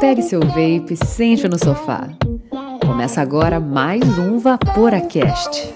[0.00, 2.08] Pegue seu vape, sente no sofá.
[2.86, 5.74] Começa agora mais um Vaporacast.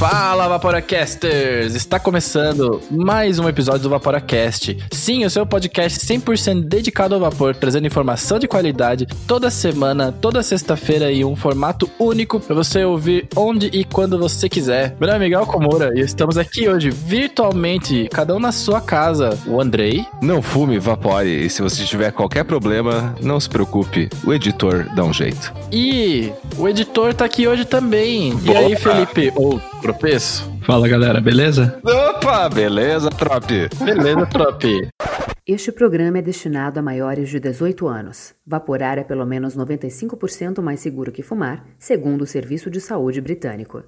[0.00, 1.74] Fala, Vaporacasters!
[1.74, 4.78] Está começando mais um episódio do Vaporacast.
[4.90, 10.42] Sim, o seu podcast 100% dedicado ao vapor, trazendo informação de qualidade toda semana, toda
[10.42, 14.96] sexta-feira em um formato único para você ouvir onde e quando você quiser.
[14.98, 19.38] Meu nome é Miguel Komura e estamos aqui hoje virtualmente, cada um na sua casa.
[19.46, 20.06] O Andrei.
[20.22, 21.44] Não fume, vapore.
[21.44, 25.52] E se você tiver qualquer problema, não se preocupe, o editor dá um jeito.
[25.70, 28.32] E o editor tá aqui hoje também.
[28.42, 29.30] E aí, Felipe?
[29.36, 30.50] Ou tropeço?
[30.62, 31.78] Fala galera, beleza?
[31.82, 33.68] Opa, beleza, trope?
[33.82, 34.88] Beleza, trope.
[35.52, 38.34] Este programa é destinado a maiores de 18 anos.
[38.46, 43.82] Vaporar é pelo menos 95% mais seguro que fumar, segundo o Serviço de Saúde Britânico.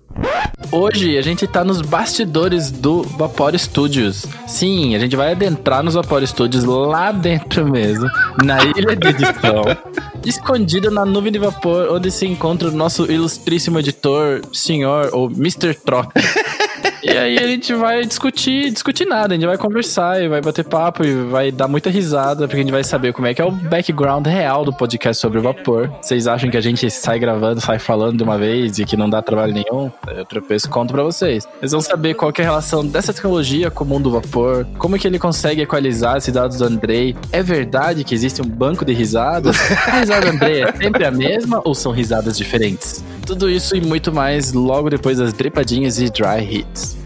[0.72, 4.26] Hoje a gente tá nos bastidores do Vapor Studios.
[4.48, 8.10] Sim, a gente vai adentrar nos Vapor Studios lá dentro mesmo,
[8.44, 9.62] na ilha de edição,
[10.26, 15.74] escondido na nuvem de vapor, onde se encontra o nosso ilustríssimo editor, senhor ou Mr.
[15.74, 16.08] Trop.
[17.02, 20.64] E aí a gente vai discutir, discutir nada, a gente vai conversar e vai bater
[20.64, 23.44] papo e vai dar muita risada, porque a gente vai saber como é que é
[23.44, 25.92] o background real do podcast sobre o vapor.
[26.00, 29.10] Vocês acham que a gente sai gravando, sai falando de uma vez e que não
[29.10, 29.90] dá trabalho nenhum?
[30.06, 31.46] Eu tropeço conto pra vocês.
[31.58, 34.96] Vocês vão saber qual é a relação dessa tecnologia com o mundo do vapor, como
[34.96, 37.16] é que ele consegue equalizar esses dados do Andrei.
[37.32, 39.56] É verdade que existe um banco de risadas?
[39.86, 43.02] A risada do Andrei é sempre a mesma ou são risadas diferentes?
[43.26, 47.02] Tudo isso e muito mais logo depois das dripadinhas e dry hits.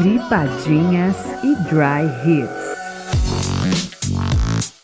[0.00, 2.59] Dripadinhas e Dry Hits.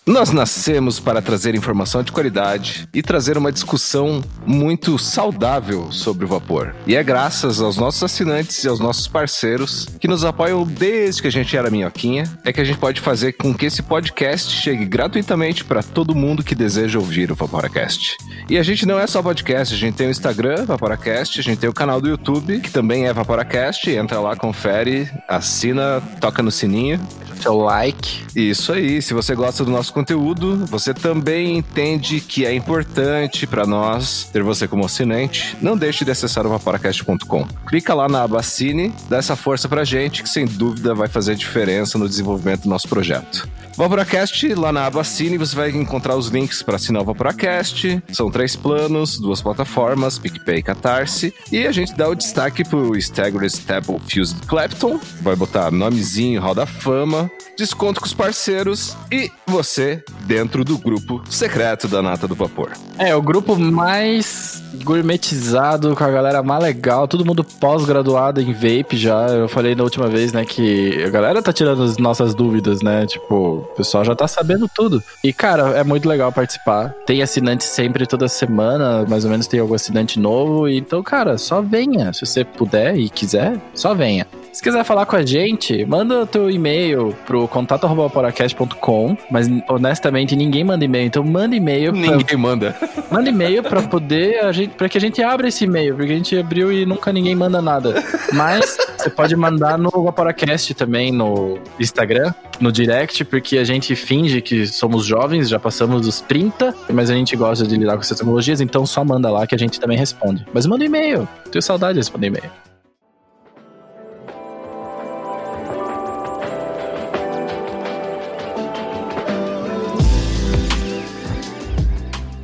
[0.09, 6.29] Nós nascemos para trazer informação de qualidade e trazer uma discussão muito saudável sobre o
[6.29, 6.77] vapor.
[6.87, 11.27] E é graças aos nossos assinantes e aos nossos parceiros que nos apoiam desde que
[11.27, 14.85] a gente era minhoquinha, é que a gente pode fazer com que esse podcast chegue
[14.85, 18.17] gratuitamente para todo mundo que deseja ouvir o Vaporacast.
[18.49, 21.59] E a gente não é só podcast, a gente tem o Instagram, Vaporacast, a gente
[21.59, 26.53] tem o canal do YouTube, que também é Vaporacast, entra lá, confere, assina, toca no
[26.53, 27.01] sininho.
[27.41, 28.25] Seu like.
[28.35, 33.67] Isso aí, se você gosta do nosso conteúdo, você também entende que é importante para
[33.67, 37.49] nós ter você como assinante, não deixe de acessar o vaporacast.com.
[37.67, 41.35] Clica lá na aba Assine, dá essa força pra gente, que sem dúvida vai fazer
[41.35, 43.49] diferença no desenvolvimento do nosso projeto.
[43.75, 48.03] Vaporacast, lá na aba Assine, você vai encontrar os links para assinar o Vaporacast.
[48.11, 51.35] São três planos, duas plataformas, PicPay e Catarse.
[51.53, 54.99] E a gente dá o destaque pro Staggered Stable Fused Clapton.
[55.21, 59.86] Vai botar nomezinho, Hall da Fama, desconto com os parceiros e você
[60.27, 62.73] dentro do grupo secreto da Nata do Vapor.
[62.99, 68.97] É, o grupo mais gourmetizado, com a galera mais legal, todo mundo pós-graduado em vape
[68.97, 69.27] já.
[69.29, 73.07] Eu falei na última vez, né, que a galera tá tirando as nossas dúvidas, né?
[73.07, 75.03] Tipo, o pessoal já tá sabendo tudo.
[75.23, 76.95] E, cara, é muito legal participar.
[77.07, 80.69] Tem assinante sempre, toda semana, mais ou menos tem algum assinante novo.
[80.69, 82.13] Então, cara, só venha.
[82.13, 84.27] Se você puder e quiser, só venha.
[84.57, 90.65] Se quiser falar com a gente, manda o teu e-mail pro contato.poracast.com, mas honestamente ninguém
[90.65, 91.93] manda e-mail, então manda e-mail.
[91.93, 92.75] Pra, Ninguém manda.
[93.11, 96.17] manda e-mail pra poder a gente, para que a gente abra esse e-mail, porque a
[96.17, 98.03] gente abriu e nunca ninguém manda nada.
[98.33, 104.41] Mas você pode mandar no Vaporacast também no Instagram, no direct, porque a gente finge
[104.41, 108.17] que somos jovens, já passamos dos 30, mas a gente gosta de lidar com essas
[108.17, 110.47] tecnologias, então só manda lá que a gente também responde.
[110.55, 111.29] Mas manda e-mail.
[111.53, 112.51] Tenho saudade de responder e-mail.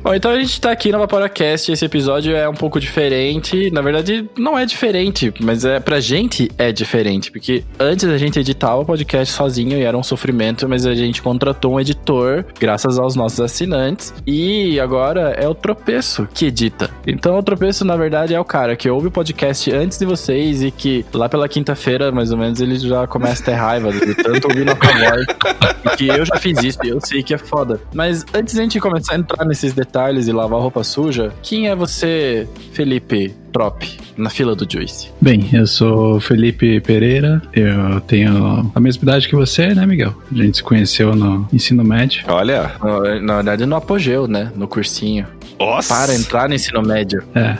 [0.03, 1.71] Bom, então a gente tá aqui no Vaporacast.
[1.71, 3.71] Esse episódio é um pouco diferente.
[3.71, 7.31] Na verdade, não é diferente, mas é pra gente é diferente.
[7.31, 11.21] Porque antes a gente editava o podcast sozinho e era um sofrimento, mas a gente
[11.21, 14.13] contratou um editor, graças aos nossos assinantes.
[14.27, 16.89] E agora é o Tropeço que edita.
[17.07, 20.61] Então o Tropeço, na verdade, é o cara que ouve o podcast antes de vocês
[20.63, 24.15] e que lá pela quinta-feira, mais ou menos, ele já começa a ter raiva de
[24.15, 25.25] tanto ouvir nossa voz.
[25.97, 27.79] Que eu já fiz isso e eu sei que é foda.
[27.93, 29.92] Mas antes de a gente começar a entrar nesses detalhes
[30.27, 33.85] e lavar roupa suja, quem é você, Felipe Trop,
[34.17, 35.09] na fila do Juice?
[35.21, 40.15] Bem, eu sou Felipe Pereira, eu tenho a mesma idade que você, né, Miguel?
[40.31, 42.23] A gente se conheceu no ensino médio.
[42.27, 44.51] Olha, Na, na verdade, no apogeu, né?
[44.55, 45.27] No cursinho.
[45.59, 45.95] Nossa.
[45.95, 47.23] Para entrar no ensino médio.
[47.35, 47.57] É.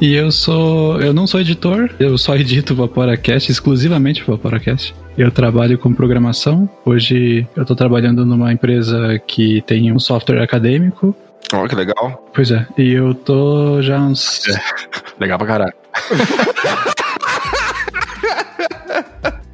[0.00, 1.00] e eu sou.
[1.00, 4.94] Eu não sou editor, eu só edito o Vaporacast, exclusivamente o Vaporacast.
[5.16, 6.68] Eu trabalho com programação.
[6.84, 11.14] Hoje eu tô trabalhando numa empresa que tem um software acadêmico
[11.52, 12.30] Ó, que legal.
[12.34, 14.42] Pois é, e eu tô já uns.
[15.20, 15.74] Legal pra caralho.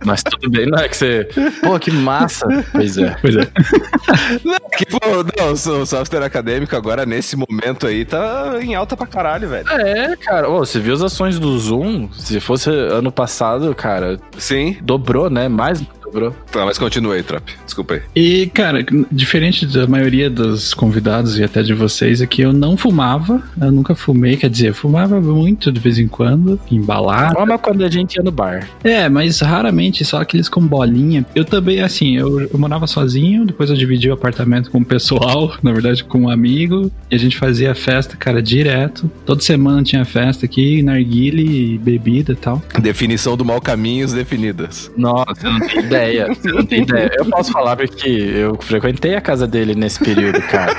[0.04, 1.28] Mas tudo bem, não é que você.
[1.60, 2.46] Pô, que massa.
[2.72, 3.16] Pois é.
[3.20, 3.42] Pois é.
[4.76, 4.98] Que, pô,
[5.36, 9.68] não, o software acadêmico agora, nesse momento aí, tá em alta pra caralho, velho.
[9.68, 10.48] É, cara.
[10.48, 12.08] Ô, você viu as ações do Zoom?
[12.12, 14.76] Se fosse ano passado, cara, Sim.
[14.82, 15.48] dobrou, né?
[15.48, 16.34] Mais dobrou.
[16.50, 17.44] Tá, mas continua aí, Trap.
[17.64, 18.02] Desculpa aí.
[18.14, 23.42] E, cara, diferente da maioria dos convidados e até de vocês aqui, eu não fumava.
[23.60, 27.34] Eu nunca fumei, quer dizer, eu fumava muito de vez em quando, embalar.
[27.34, 28.68] Como quando a gente ia no bar.
[28.82, 31.24] É, mas raramente, só aqueles com bolinha.
[31.34, 35.54] Eu também, assim, eu, eu morava sozinho, depois eu dividi o apartamento com o pessoal,
[35.62, 39.10] na verdade com um amigo, e a gente fazia festa, cara, direto.
[39.24, 42.62] Toda semana tinha festa aqui, narguile, bebida e tal.
[42.80, 44.90] Definição do mau caminhos definidas.
[44.96, 45.99] Nossa, não tem ideia.
[46.34, 47.10] Você não tem ideia.
[47.18, 50.74] Eu posso falar porque eu frequentei a casa dele nesse período, cara.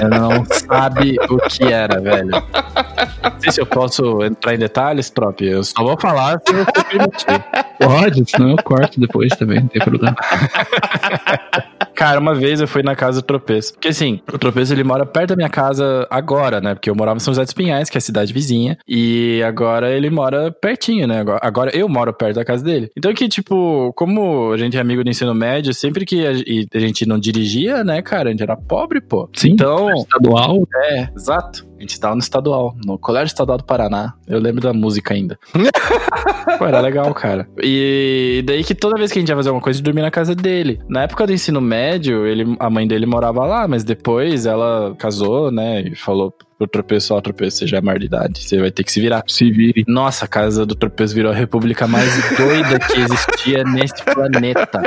[0.00, 2.30] Eu não sabe o que era, velho.
[2.30, 5.40] Não sei se eu posso entrar em detalhes, Trop.
[5.42, 7.44] Eu só vou falar se você permitir.
[7.78, 10.16] Pode, senão eu corto depois também, não tem problema.
[11.94, 13.74] Cara, uma vez eu fui na casa do Tropeço.
[13.74, 16.74] Porque assim, o Tropeço ele mora perto da minha casa agora, né?
[16.74, 18.78] Porque eu morava em São José dos Pinhais, que é a cidade vizinha.
[18.88, 21.24] E agora ele mora pertinho, né?
[21.40, 22.90] Agora, eu moro perto da casa dele.
[22.96, 26.78] Então que, tipo, como a gente é amigo do ensino médio, sempre que a, a
[26.80, 28.28] gente não dirigia, né, cara?
[28.28, 29.28] A gente era pobre, pô.
[29.34, 30.66] Sim, Então, estadual.
[30.84, 31.71] é, exato.
[31.82, 34.14] A gente tava no estadual, no Colégio Estadual do Paraná.
[34.28, 35.36] Eu lembro da música ainda.
[36.56, 37.48] Pô, era legal, cara.
[37.60, 40.04] E daí que toda vez que a gente ia fazer alguma coisa, a gente dormia
[40.04, 40.78] na casa dele.
[40.88, 45.50] Na época do ensino médio, ele, a mãe dele morava lá, mas depois ela casou,
[45.50, 45.80] né?
[45.80, 46.32] E falou
[46.62, 49.00] pro tropeço, ó, tropeço, você já é maior de idade, você vai ter que se
[49.00, 49.22] virar.
[49.26, 49.84] Se vire.
[49.86, 54.82] Nossa, a casa do tropeço virou a república mais doida que existia nesse planeta.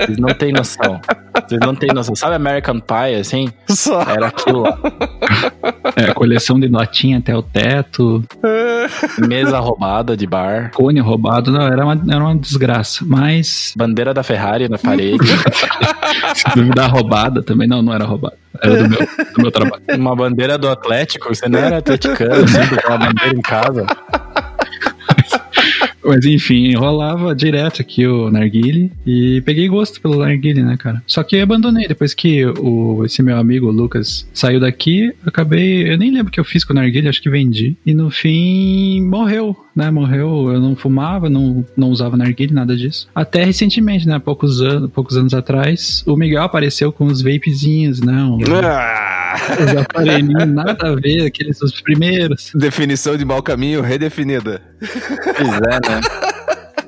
[0.00, 1.00] Vocês não têm noção.
[1.46, 2.14] Vocês não têm noção.
[2.14, 3.48] Sabe American Pie, assim?
[3.68, 4.02] Só.
[4.02, 4.78] Era aquilo lá.
[5.96, 8.24] É, coleção de notinha até o teto,
[9.26, 10.70] Mesa roubada de bar.
[10.72, 13.04] cone roubado, não, era uma, era uma desgraça.
[13.06, 15.26] Mas Bandeira da Ferrari na parede.
[16.34, 18.36] se duvidar roubada também, não, não era roubada.
[18.60, 19.82] Era do meu, do meu trabalho.
[19.96, 21.11] uma bandeira do Atlético.
[21.20, 23.86] Você não era atleticano, assim, com uma bandeira em casa.
[26.04, 31.02] Mas enfim, enrolava direto aqui o narguile e peguei gosto pelo narguile, né, cara?
[31.06, 35.92] Só que abandonei depois que o, esse meu amigo o Lucas saiu daqui, eu acabei,
[35.92, 37.76] eu nem lembro o que eu fiz com o narguile, acho que vendi.
[37.86, 39.90] E no fim morreu, né?
[39.90, 43.08] Morreu, eu não fumava, não, não usava narguile, nada disso.
[43.14, 48.22] Até recentemente, né, poucos anos, poucos anos atrás, o Miguel apareceu com os vapezinhos, né?
[48.24, 49.34] Os, Ah,
[49.64, 52.50] os aparelhinhos, nada a ver, aqueles os primeiros.
[52.54, 54.60] definição de mau caminho redefinida.
[54.80, 55.91] Pois é, né?
[56.00, 56.32] time.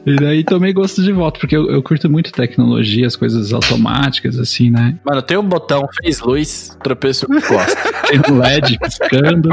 [0.07, 4.39] E daí tomei gosto de volta, porque eu, eu curto muito tecnologia, as coisas automáticas,
[4.39, 4.97] assim, né?
[5.05, 7.95] Mano, tem um botão, fez luz, tropeço gosta.
[8.05, 9.49] Tem um LED piscando.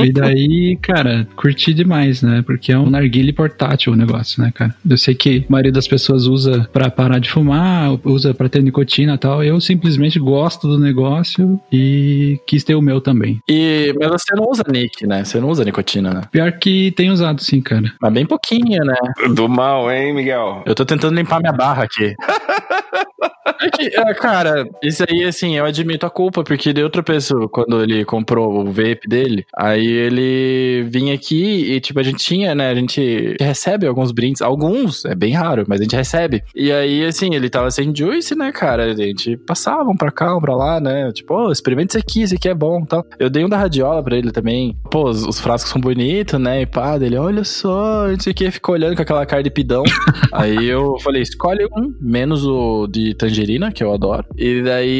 [0.00, 2.42] e daí, cara, curti demais, né?
[2.46, 4.74] Porque é um narguile portátil o negócio, né, cara?
[4.88, 8.62] Eu sei que a maioria das pessoas usa pra parar de fumar, usa pra ter
[8.62, 9.42] nicotina e tal.
[9.42, 13.40] Eu simplesmente gosto do negócio e quis ter o meu também.
[13.48, 15.24] E, mas você não usa Nick, né?
[15.24, 16.22] Você não usa nicotina, né?
[16.30, 17.92] Pior que tem usado, sim, cara.
[18.00, 18.96] Mas bem pouquinho, né?
[19.34, 20.62] Do mal, hein, Miguel?
[20.66, 22.14] Eu tô tentando limpar minha barra aqui.
[23.60, 27.48] É que, é, cara, isso aí, assim, eu admito a culpa, porque deu outra pessoa,
[27.48, 32.54] quando ele comprou o vape dele, aí ele vinha aqui e, tipo, a gente tinha,
[32.54, 36.42] né, a gente recebe alguns brindes, alguns, é bem raro, mas a gente recebe.
[36.54, 40.36] E aí, assim, ele tava sem juice, né, cara, a gente passava um pra cá,
[40.36, 43.04] um pra lá, né, tipo, ô, experimenta isso aqui, isso aqui é bom, tal.
[43.18, 46.62] Eu dei um da radiola pra ele também, pô, os, os frascos são bonitos, né,
[46.62, 49.50] e pá, dele, olha só, não sei o que, ficou olhando com aquela cara de
[49.50, 49.82] pidão.
[50.32, 54.24] aí eu falei, escolhe um, menos o de tangerina, que eu adoro.
[54.36, 54.90] E daí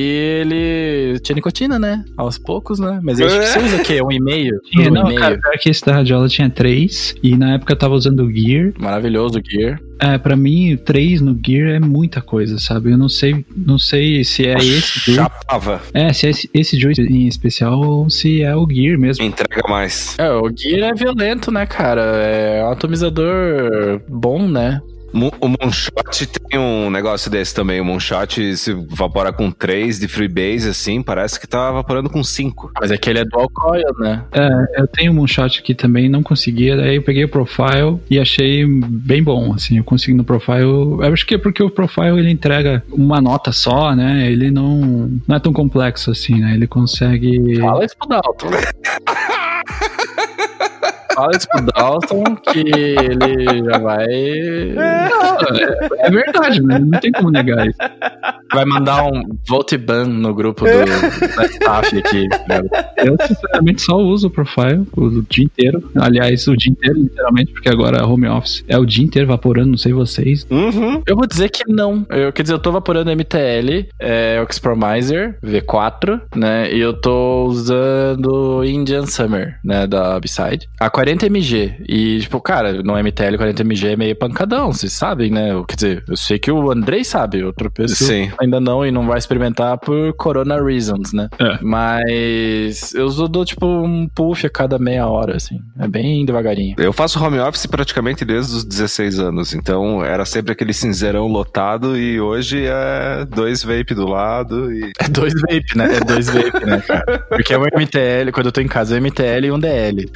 [0.40, 2.04] ele tinha nicotina, né?
[2.16, 3.00] Aos poucos, né?
[3.02, 4.02] Mas eu acho que você usa o quê?
[4.02, 4.58] Um e-mail?
[4.70, 5.20] Tinha, Um não, e-mail.
[5.20, 7.14] cara, pior que esse da radiola tinha três.
[7.22, 8.72] E na época eu tava usando o Gear.
[8.78, 9.80] Maravilhoso, Gear.
[10.00, 12.90] É, pra mim, três no Gear é muita coisa, sabe?
[12.92, 15.80] Eu não sei, não sei se é esse joy- Chapava.
[15.94, 19.24] É, se é esse, esse joy em especial ou se é o Gear mesmo.
[19.24, 20.14] Entrega mais.
[20.18, 22.02] É, o Gear é violento, né, cara?
[22.02, 24.80] É um atomizador bom, né?
[25.40, 27.80] O Moonshot tem um negócio desse também.
[27.80, 32.72] O Moonshot se evapora com 3 de freebase, assim, parece que tá evaporando com 5.
[32.78, 34.24] Mas aquele é dual coil, né?
[34.32, 38.18] É, eu tenho um moonshot aqui também, não conseguia, daí eu peguei o profile e
[38.18, 42.18] achei bem bom, assim, eu consegui no profile, eu acho que é porque o profile
[42.18, 46.66] ele entrega uma nota só, né, ele não, não é tão complexo assim, né, ele
[46.66, 47.58] consegue...
[47.60, 48.48] Fala isso pro Dalton.
[51.16, 54.06] fala isso pro Dalton que ele já vai.
[54.06, 56.78] É, é verdade, né?
[56.78, 57.78] Não tem como negar isso.
[58.52, 62.28] Vai mandar um vote ban no grupo do, da staff aqui.
[62.28, 62.60] né?
[62.98, 65.90] Eu, sinceramente, só uso o Profile o dia inteiro.
[65.96, 69.78] Aliás, o dia inteiro, literalmente, porque agora home office é o dia inteiro vaporando, não
[69.78, 70.46] sei vocês.
[70.50, 71.02] Uhum.
[71.06, 72.06] Eu vou dizer que não.
[72.10, 76.72] Eu, quer dizer, eu tô vaporando MTL, é, o Xpromiser V4, né?
[76.72, 79.86] E eu tô usando Indian Summer, né?
[79.86, 80.68] Da Upside.
[80.78, 81.76] A 40mg.
[81.88, 85.50] E, tipo, cara, no MTL 40mg é meio pancadão, vocês sabem, né?
[85.68, 88.30] Quer dizer, eu sei que o Andrei sabe, outro pessoa Sim.
[88.40, 91.28] ainda não e não vai experimentar por Corona Reasons, né?
[91.38, 91.58] É.
[91.62, 95.60] Mas eu uso, dou, tipo, um puff a cada meia hora, assim.
[95.78, 96.74] É bem devagarinho.
[96.78, 101.96] Eu faço home office praticamente desde os 16 anos, então era sempre aquele cinzeirão lotado
[101.96, 104.90] e hoje é dois vape do lado e.
[104.98, 105.96] É dois vape, né?
[105.96, 107.26] É dois vape, né, cara?
[107.28, 110.10] Porque é um MTL, quando eu tô em casa, é um MTL e um DL.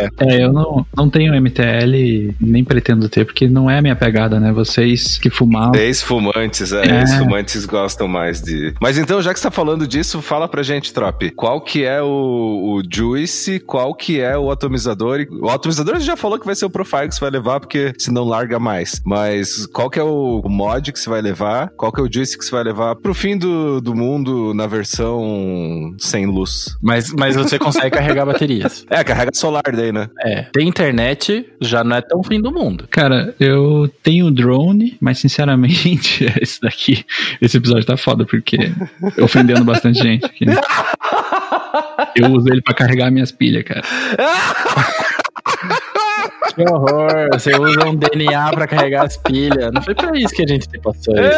[0.00, 4.38] É, eu não, não tenho MTL, nem pretendo ter, porque não é a minha pegada,
[4.40, 4.52] né?
[4.52, 5.74] Vocês que fumavam.
[5.74, 7.00] Ex-fumantes, é, É.
[7.00, 8.74] ex-fumantes gostam mais de.
[8.80, 11.30] Mas então, já que você tá falando disso, fala pra gente, Trop.
[11.32, 15.26] Qual que é o, o Juice, qual que é o atomizador?
[15.30, 17.92] O atomizador você já falou que vai ser o Profile que você vai levar, porque
[17.98, 19.00] senão larga mais.
[19.04, 21.70] Mas qual que é o mod que você vai levar?
[21.76, 24.66] Qual que é o Juice que você vai levar pro fim do, do mundo na
[24.66, 26.76] versão sem luz?
[26.82, 28.84] Mas, mas você consegue carregar baterias.
[28.90, 30.08] É, carrega solar daí, né?
[30.24, 30.42] É.
[30.52, 32.86] Tem internet, já não é tão fim do mundo.
[32.90, 37.04] Cara, eu tenho drone, mas sinceramente, esse daqui,
[37.40, 38.56] esse episódio tá foda, porque
[39.20, 40.46] ofendendo bastante gente aqui.
[40.46, 40.56] né?
[42.14, 43.82] Eu uso ele pra carregar minhas pilhas, cara.
[46.54, 47.28] Que horror!
[47.32, 49.72] Você usa um DNA pra carregar as pilhas.
[49.72, 51.30] Não foi pra isso que a gente passou aí.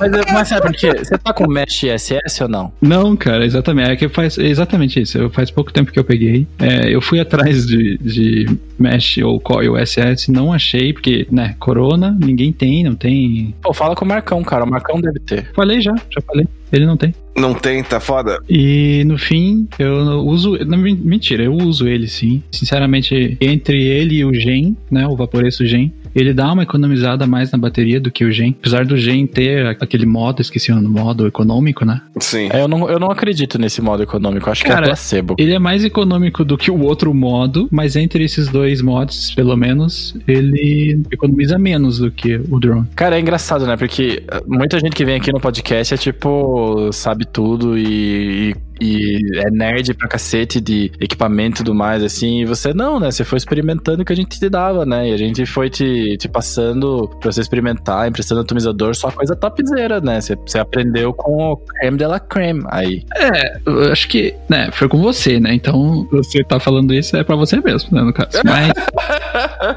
[0.00, 0.92] Mas, mas sabe por quê?
[0.98, 2.72] Você tá com Mesh ISS ou não?
[2.80, 3.90] Não, cara, exatamente.
[3.90, 5.18] É que faz é exatamente isso.
[5.18, 6.46] Eu, faz pouco tempo que eu peguei.
[6.58, 8.46] É, eu fui atrás de, de
[8.78, 13.54] Mesh ou Coil SS, não achei, porque, né, Corona, ninguém tem, não tem.
[13.62, 14.64] Pô, fala com o Marcão, cara.
[14.64, 15.50] O Marcão deve ter.
[15.54, 16.46] Falei já, já falei.
[16.72, 17.14] Ele não tem.
[17.36, 18.38] Não tem, tá foda?
[18.48, 19.92] E no fim, eu
[20.24, 20.56] uso.
[20.66, 22.42] Não, men- mentira, eu uso ele sim.
[22.50, 25.06] Sinceramente, entre ele e o Gen, né?
[25.06, 28.54] O Vaporeço Gen, ele dá uma economizada mais na bateria do que o Gen.
[28.60, 32.00] Apesar do Gen ter aquele modo, esqueci o modo econômico, né?
[32.20, 32.48] Sim.
[32.52, 34.48] É, eu, não, eu não acredito nesse modo econômico.
[34.50, 35.34] Acho que Cara, é placebo.
[35.38, 39.56] Ele é mais econômico do que o outro modo, mas entre esses dois mods, pelo
[39.56, 42.86] menos, ele economiza menos do que o drone.
[42.94, 43.76] Cara, é engraçado, né?
[43.76, 49.20] Porque muita gente que vem aqui no podcast é tipo, sabe tudo e, e- e
[49.36, 52.42] é nerd pra cacete de equipamento e tudo mais, assim.
[52.42, 53.10] E você não, né?
[53.10, 55.10] Você foi experimentando o que a gente te dava, né?
[55.10, 60.00] E a gente foi te, te passando pra você experimentar, emprestando atomizador, só coisa topzera,
[60.00, 60.20] né?
[60.20, 63.04] Você, você aprendeu com o creme de la creme aí.
[63.16, 65.54] É, eu acho que, né, foi com você, né?
[65.54, 68.30] Então, você tá falando isso é pra você mesmo, né, no caso.
[68.44, 68.72] Mas,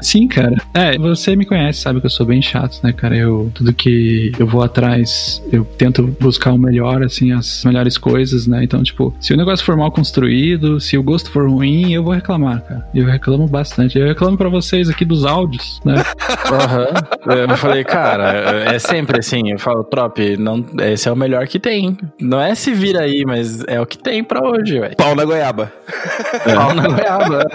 [0.02, 0.56] sim, cara.
[0.74, 3.16] É, você me conhece, sabe que eu sou bem chato, né, cara?
[3.16, 8.46] Eu, tudo que eu vou atrás, eu tento buscar o melhor, assim, as melhores coisas,
[8.46, 8.64] né?
[8.64, 12.12] Então, tipo, se o negócio for mal construído, se o gosto for ruim, eu vou
[12.12, 12.86] reclamar, cara.
[12.94, 13.98] Eu reclamo bastante.
[13.98, 15.94] Eu reclamo pra vocês aqui dos áudios, né?
[16.50, 17.48] Aham.
[17.50, 19.50] Eu falei, cara, é sempre assim.
[19.50, 21.96] Eu falo, Trop, não, esse é o melhor que tem.
[22.20, 24.96] Não é se vira aí, mas é o que tem pra hoje, velho.
[24.96, 25.72] Pau na goiaba.
[26.54, 27.46] Pau na goiaba.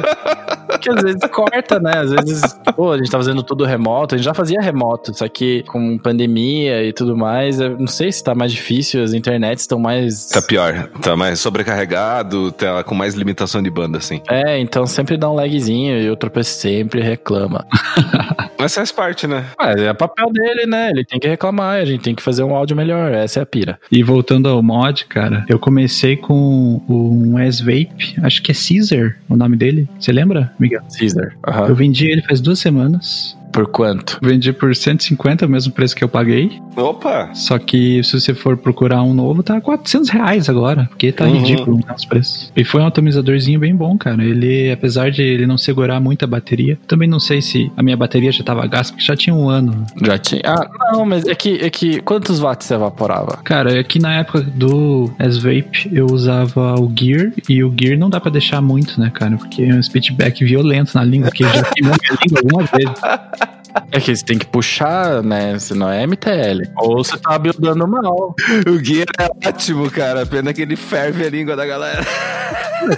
[0.68, 1.94] Porque às vezes corta, né?
[1.98, 2.42] Às vezes,
[2.76, 4.16] pô, a gente tá fazendo tudo remoto.
[4.16, 8.12] A gente já fazia remoto, só que com pandemia e tudo mais, eu não sei
[8.12, 10.30] se tá mais difícil, as internets estão mais.
[10.30, 10.90] Tá pior.
[11.02, 14.22] Tá mais sobrecarregado, tá com mais limitação de banda, assim.
[14.30, 17.66] É, então sempre dá um lagzinho e o Trop sempre reclama.
[18.60, 19.46] Mas faz parte, né?
[19.58, 20.90] Mas é papel dele, né?
[20.90, 23.12] Ele tem que reclamar, a gente tem que fazer um áudio melhor.
[23.12, 23.80] Essa é a pira.
[23.92, 29.36] E voltando ao mod, cara, eu comecei com um S-Vape, acho que é Caesar o
[29.36, 29.88] nome dele.
[30.00, 30.82] Você lembra, Miguel?
[30.98, 31.36] Caesar.
[31.68, 33.38] Eu vendi ele faz duas semanas.
[33.54, 34.18] Por quanto?
[34.22, 36.60] Vendi por 150, o mesmo preço que eu paguei.
[36.76, 37.30] Opa!
[37.36, 40.86] Só que se você for procurar um novo, tá 400 reais agora.
[40.90, 41.34] Porque tá Uhum.
[41.38, 42.52] ridículo né, os preços.
[42.56, 44.24] E foi um atomizadorzinho bem bom, cara.
[44.24, 48.32] Ele, apesar de ele não segurar muita bateria, também não sei se a minha bateria
[48.32, 49.86] já tava gasta, porque já tinha um ano.
[50.04, 50.42] Já tinha.
[50.46, 52.02] Ah, não, mas é que, é que.
[52.02, 53.38] Quantos watts você evaporava?
[53.44, 58.20] Cara, aqui na época do S-Vape eu usava o Gear e o Gear não dá
[58.20, 59.38] pra deixar muito, né, cara?
[59.38, 62.94] Porque é um speedback violento na língua, que já queimou minha língua algumas vezes.
[63.92, 65.58] É que você tem que puxar, né?
[65.60, 66.62] Senão é MTL.
[66.78, 68.36] Ou você tá buildando mal.
[68.68, 70.26] O guia é ótimo, cara.
[70.26, 72.02] Pena que ele ferve a língua da galera.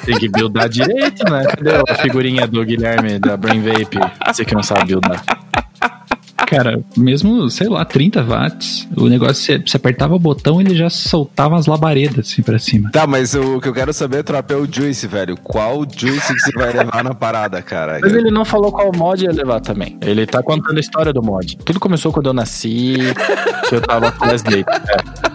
[0.05, 1.45] Tem que buildar direito, né?
[1.45, 3.99] Cadê a figurinha do Guilherme da Brain Vape?
[4.27, 5.23] Você que não sabe buildar.
[6.47, 10.89] Cara, mesmo, sei lá, 30 watts, o negócio, você, você apertava o botão ele já
[10.89, 12.91] soltava as labaredas assim pra cima.
[12.91, 15.37] Tá, mas o que eu quero saber, Tropa, é o Juice, velho.
[15.37, 17.99] Qual Juice que você vai levar na parada, cara?
[18.01, 19.97] Mas ele não falou qual mod ia levar também.
[20.01, 21.57] Ele tá contando a história do mod.
[21.57, 22.97] Tudo começou quando eu nasci,
[23.69, 25.34] que eu tava com as É.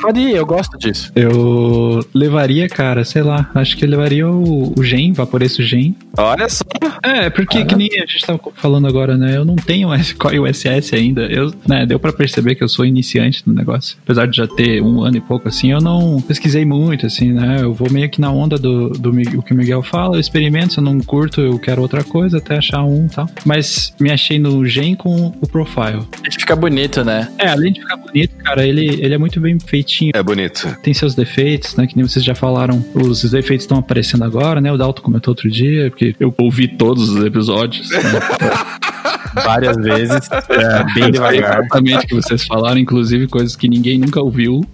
[0.00, 1.12] Pode ir, eu gosto disso.
[1.14, 5.94] Eu levaria, cara, sei lá, acho que eu levaria o, o Gen, Vaporeço Gen.
[6.16, 6.64] Olha só.
[7.02, 9.36] É, porque ah, que nem a gente tava falando agora, né?
[9.36, 11.22] Eu não tenho o SS ainda.
[11.22, 13.96] Eu, né, deu para perceber que eu sou iniciante no negócio.
[14.02, 17.58] Apesar de já ter um ano e pouco assim, eu não pesquisei muito, assim, né?
[17.60, 20.20] Eu vou meio que na onda do, do, do o que o Miguel fala, eu
[20.20, 23.28] experimento, se eu não curto, eu quero outra coisa, até achar um e tal.
[23.44, 26.02] Mas me achei no Gen com o Profile.
[26.22, 27.28] Ele fica bonito, né?
[27.38, 30.12] É, além de ficar bonito, cara, ele, ele é muito bem feitinho.
[30.14, 30.76] É bonito.
[30.82, 31.86] Tem seus defeitos, né?
[31.86, 32.84] Que nem vocês já falaram.
[32.94, 34.70] Os defeitos estão aparecendo agora, né?
[34.70, 37.90] O Dalton comentou outro dia, porque eu ouvi todos os episódios.
[37.90, 37.98] Né?
[39.34, 40.30] Várias vezes.
[40.30, 41.58] É, bem devagar.
[41.60, 44.64] Exatamente o que vocês falaram, inclusive coisas que ninguém nunca ouviu.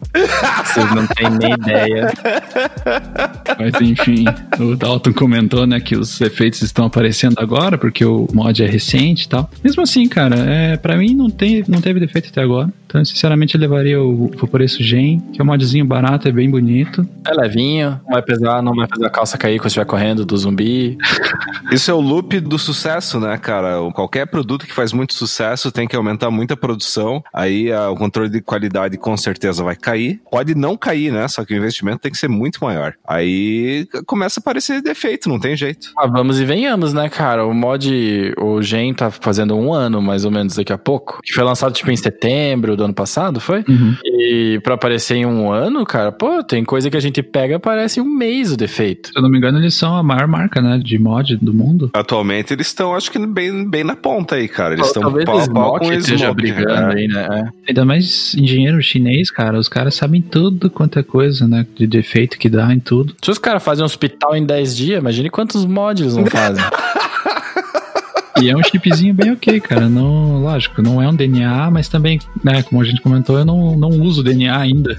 [0.64, 2.12] Vocês não têm nem ideia.
[3.58, 4.24] Mas enfim,
[4.58, 9.24] o Dalton comentou, né, que os efeitos estão aparecendo agora, porque o mod é recente
[9.24, 9.50] e tal.
[9.64, 12.70] Mesmo assim, cara, é, para mim não, tem, não teve defeito até agora.
[12.86, 17.06] Então, sinceramente, eu levaria o Vaporeço Gen, que é um modzinho barato, é bem bonito.
[17.26, 20.36] É levinho, não vai pesar, não vai fazer a calça cair quando estiver correndo do
[20.36, 20.98] zumbi.
[21.70, 23.78] Isso é o loop do sucesso, né, cara?
[23.92, 27.94] Qualquer produto que faz muito sucesso tem que aumentar muito a produção, aí a, o
[27.94, 30.20] controle de qualidade com certeza vai cair.
[30.30, 31.28] Pode não cair, né?
[31.28, 32.94] Só que o investimento tem que ser muito maior.
[33.06, 35.92] Aí começa a aparecer defeito, não tem jeito.
[35.96, 37.46] Ah, vamos e venhamos, né, cara?
[37.46, 41.20] O mod, o Gen tá fazendo um ano, mais ou menos, daqui a pouco.
[41.22, 43.64] Que foi lançado, tipo, em setembro do ano passado, foi?
[43.68, 43.94] Uhum.
[44.04, 48.00] E pra aparecer em um ano, cara, pô, tem coisa que a gente pega, parece
[48.00, 49.10] um mês o defeito.
[49.10, 51.90] Se eu não me engano, eles são a maior marca, né, de mod do mundo.
[51.92, 54.74] Atualmente eles estão, acho que bem, bem na ponta aí, cara.
[54.74, 57.28] Eles estão pau a pau com eles brigando aí, né?
[57.30, 57.70] É.
[57.70, 62.38] Ainda mais engenheiro chinês, cara, os caras sabem tudo quanto é coisa, né, de defeito
[62.38, 63.14] que dá em tudo.
[63.22, 66.64] Se os caras fazem um hospital em 10 dias, imagine quantos mods eles não fazem.
[68.42, 69.88] E é um chipzinho bem ok, cara.
[69.88, 73.76] Não, lógico, não é um DNA, mas também, né, como a gente comentou, eu não,
[73.76, 74.96] não uso DNA ainda.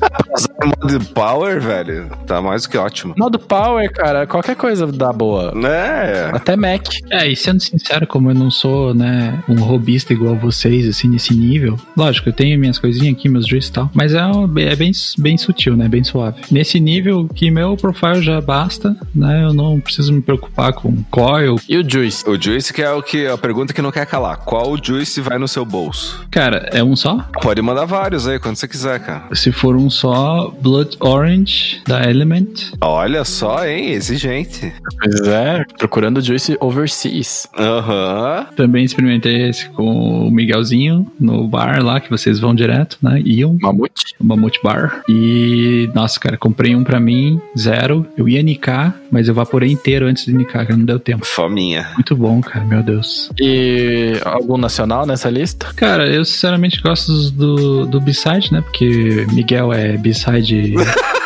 [0.63, 3.15] modo Power, velho, tá mais do que ótimo.
[3.17, 5.53] Modo Power, cara, qualquer coisa dá boa.
[5.67, 6.29] É.
[6.33, 6.87] Até Mac.
[7.09, 11.33] É, e sendo sincero, como eu não sou, né, um robista igual vocês, assim, nesse
[11.33, 14.21] nível, lógico, eu tenho minhas coisinhas aqui, meus juice e tal, mas é,
[14.67, 16.41] é bem, bem sutil, né, bem suave.
[16.51, 21.55] Nesse nível que meu profile já basta, né, eu não preciso me preocupar com coil.
[21.67, 22.27] E o juice?
[22.29, 24.37] O juice que é o que a pergunta que não quer calar.
[24.37, 26.25] Qual juice vai no seu bolso?
[26.31, 27.25] Cara, é um só?
[27.41, 29.33] Pode mandar vários aí, quando você quiser, cara.
[29.33, 32.71] Se for um só, Blood Orange da Element.
[32.81, 33.91] Olha só, hein?
[33.91, 34.73] Exigente.
[34.99, 37.47] Pois é, procurando juice overseas.
[37.57, 38.47] Aham.
[38.49, 38.55] Uhum.
[38.55, 43.21] Também experimentei esse com o Miguelzinho no bar lá, que vocês vão direto, né?
[43.25, 43.57] Iam.
[43.61, 44.15] Mamute.
[44.19, 45.03] Mamute Bar.
[45.07, 48.05] E, nossa, cara, comprei um pra mim, zero.
[48.17, 51.25] Eu ia nicar, mas eu vaporei inteiro antes de nicar, que não deu tempo.
[51.25, 51.89] Fominha.
[51.95, 53.20] Muito bom, cara, meu Deus.
[53.39, 55.71] E algum nacional nessa lista?
[55.75, 58.61] Cara, eu sinceramente gosto do, do B-side, né?
[58.61, 60.75] Porque Miguel é B-side.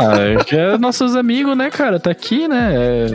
[0.00, 2.00] Ah, é que é nossos amigos, né, cara?
[2.00, 2.74] Tá aqui, né?
[2.74, 3.06] É...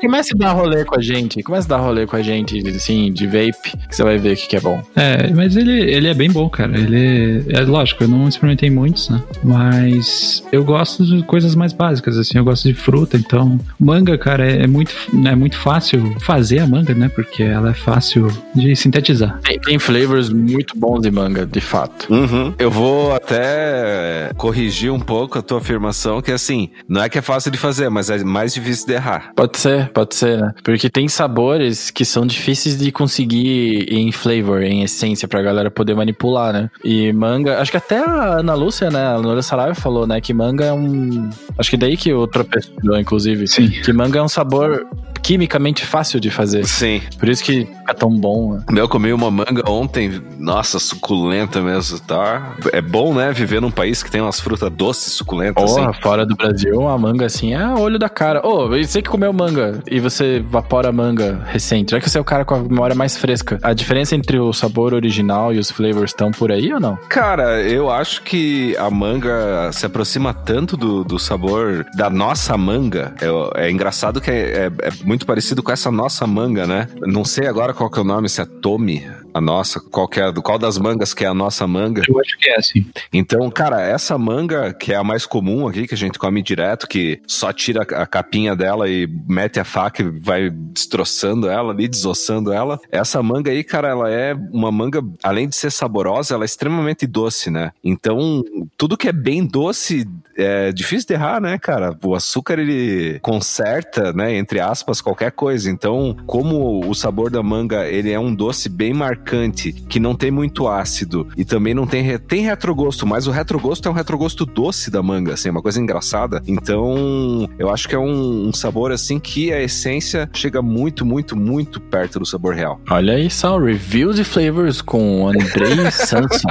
[0.00, 1.42] Comece a dar rolê com a gente.
[1.42, 4.36] Comece a dar rolê com a gente, assim, de vape, que você vai ver o
[4.36, 4.82] que, que é bom.
[4.96, 6.78] É, mas ele, ele é bem bom, cara.
[6.78, 9.22] Ele é, é lógico, eu não experimentei muitos, né?
[9.44, 12.38] Mas eu gosto de coisas mais básicas, assim.
[12.38, 13.58] Eu gosto de fruta, então.
[13.78, 14.92] Manga, cara, é, é muito,
[15.26, 17.08] é muito fácil fazer a manga, né?
[17.08, 19.38] Porque ela é fácil de sintetizar.
[19.42, 22.12] Tem, tem flavors muito bons de manga, de fato.
[22.12, 22.54] Uhum.
[22.58, 27.18] Eu vou até corrigir um pouco a tua afirmação informação que, assim, não é que
[27.18, 29.32] é fácil de fazer, mas é mais difícil de errar.
[29.34, 30.54] Pode ser, pode ser, né?
[30.62, 35.94] Porque tem sabores que são difíceis de conseguir em flavor, em essência, pra galera poder
[35.94, 36.70] manipular, né?
[36.84, 39.00] E manga, acho que até a Ana Lúcia, né?
[39.00, 40.20] A Ana Lúcia Saraiva falou, né?
[40.20, 41.28] Que manga é um.
[41.58, 43.46] Acho que daí que o tropeçou, inclusive.
[43.48, 43.68] Sim.
[43.68, 44.86] Que manga é um sabor
[45.22, 46.64] quimicamente fácil de fazer.
[46.66, 47.02] Sim.
[47.18, 48.64] Por isso que é tão bom, né?
[48.76, 52.56] Eu comi uma manga ontem, nossa, suculenta mesmo, tá?
[52.72, 55.64] É bom, né, viver num país que tem umas frutas doces, suculentas.
[55.64, 56.00] Porra, assim.
[56.00, 58.46] fora do Brasil, a manga assim é olho da cara.
[58.46, 62.20] Ô, oh, você que comeu manga e você evapora manga recente, já que você é
[62.20, 65.70] o cara com a memória mais fresca, a diferença entre o sabor original e os
[65.70, 66.96] flavors estão por aí ou não?
[67.08, 73.14] Cara, eu acho que a manga se aproxima tanto do, do sabor da nossa manga.
[73.20, 76.86] É, é engraçado que é, é, é muito parecido com essa nossa manga, né?
[77.00, 79.04] Não sei agora qual que é o nome, se é Tommy.
[79.32, 79.80] A nossa?
[79.80, 82.02] Qual, é, qual das mangas que é a nossa manga?
[82.08, 82.86] Eu acho que é assim.
[83.12, 86.86] Então, cara, essa manga, que é a mais comum aqui, que a gente come direto,
[86.86, 91.88] que só tira a capinha dela e mete a faca e vai destroçando ela ali,
[91.88, 92.78] desossando ela.
[92.90, 97.06] Essa manga aí, cara, ela é uma manga, além de ser saborosa, ela é extremamente
[97.06, 97.72] doce, né?
[97.82, 98.44] Então,
[98.76, 101.96] tudo que é bem doce é difícil de errar, né, cara?
[102.02, 105.70] O açúcar ele conserta, né, entre aspas, qualquer coisa.
[105.70, 110.30] Então, como o sabor da manga ele é um doce bem marcante, que não tem
[110.30, 114.90] muito ácido e também não tem tem retrogosto, mas o retrogosto é um retrogosto doce
[114.90, 116.42] da manga, assim, é uma coisa engraçada.
[116.46, 121.36] Então, eu acho que é um, um sabor assim que a essência chega muito, muito,
[121.36, 122.80] muito perto do sabor real.
[122.90, 126.48] Olha aí só, review de flavors com Andrei Sanson.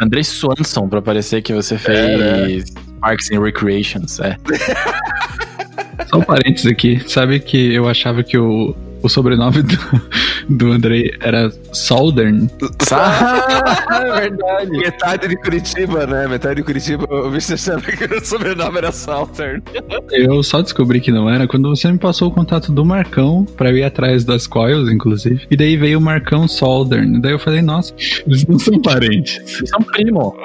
[0.00, 2.80] Andrei Swanson, pra parecer que você fez é.
[3.00, 4.36] Parks and Recreations, é.
[6.08, 7.02] Só um parênteses aqui.
[7.06, 9.78] Sabe que eu achava que o, o sobrenome do,
[10.48, 12.48] do Andrei era Southern.
[12.92, 14.70] Ah, é verdade.
[14.70, 16.26] Metade de Curitiba, né?
[16.26, 17.06] Metade de Curitiba.
[17.10, 19.62] O bicho achava que o sobrenome era Southern.
[20.10, 23.70] Eu só descobri que não era quando você me passou o contato do Marcão pra
[23.70, 25.46] eu ir atrás das coils, inclusive.
[25.50, 27.20] E daí veio o Marcão Southern.
[27.20, 27.92] Daí eu falei, nossa,
[28.26, 29.36] eles não são parentes.
[29.58, 30.36] Eles são primo.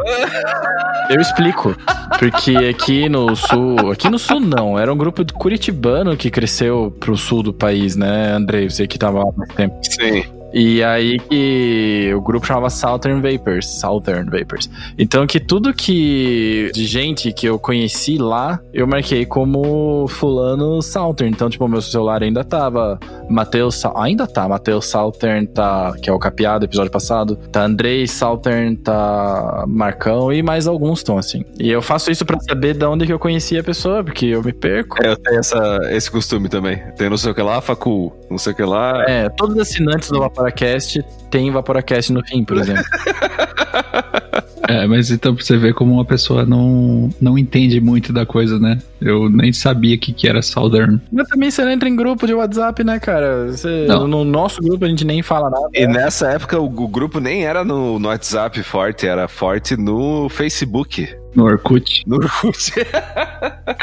[1.09, 1.75] Eu explico.
[2.19, 3.91] Porque aqui no sul.
[3.91, 4.77] Aqui no sul não.
[4.77, 8.39] Era um grupo de curitibano que cresceu pro sul do país, né?
[8.43, 9.75] Andrei, você que tava há mais tempo.
[9.83, 10.42] Sim.
[10.53, 14.69] E aí que o grupo chamava Southern Vapors, Southern Vapors.
[14.97, 21.31] Então que tudo que de gente que eu conheci lá, eu marquei como fulano Southern.
[21.33, 26.19] Então, tipo, meu celular ainda tava Matheus, ainda tá, Matheus Southern tá, que é o
[26.19, 31.43] capeado episódio passado, tá Andrei Southern, tá Marcão e mais alguns estão assim.
[31.59, 34.43] E eu faço isso para saber de onde que eu conheci a pessoa, porque eu
[34.43, 35.03] me perco.
[35.03, 36.81] É, eu tenho essa, esse costume também.
[36.97, 39.03] Tem não sei o que lá, facul, não sei o que lá.
[39.07, 42.83] É, todos os assinantes do Vaporacast tem Vaporacast no fim, por exemplo.
[44.65, 48.57] É, mas então pra você ver como uma pessoa não, não entende muito da coisa,
[48.57, 48.79] né?
[49.01, 51.01] Eu nem sabia que, que era Southern.
[51.11, 53.51] Mas também você não entra em grupo de WhatsApp, né, cara?
[53.51, 55.67] Você, no nosso grupo a gente nem fala nada.
[55.73, 60.29] E nessa época o, o grupo nem era no, no WhatsApp forte, era forte no
[60.29, 61.09] Facebook.
[61.35, 62.03] No Orkut.
[62.07, 62.71] No Orkut.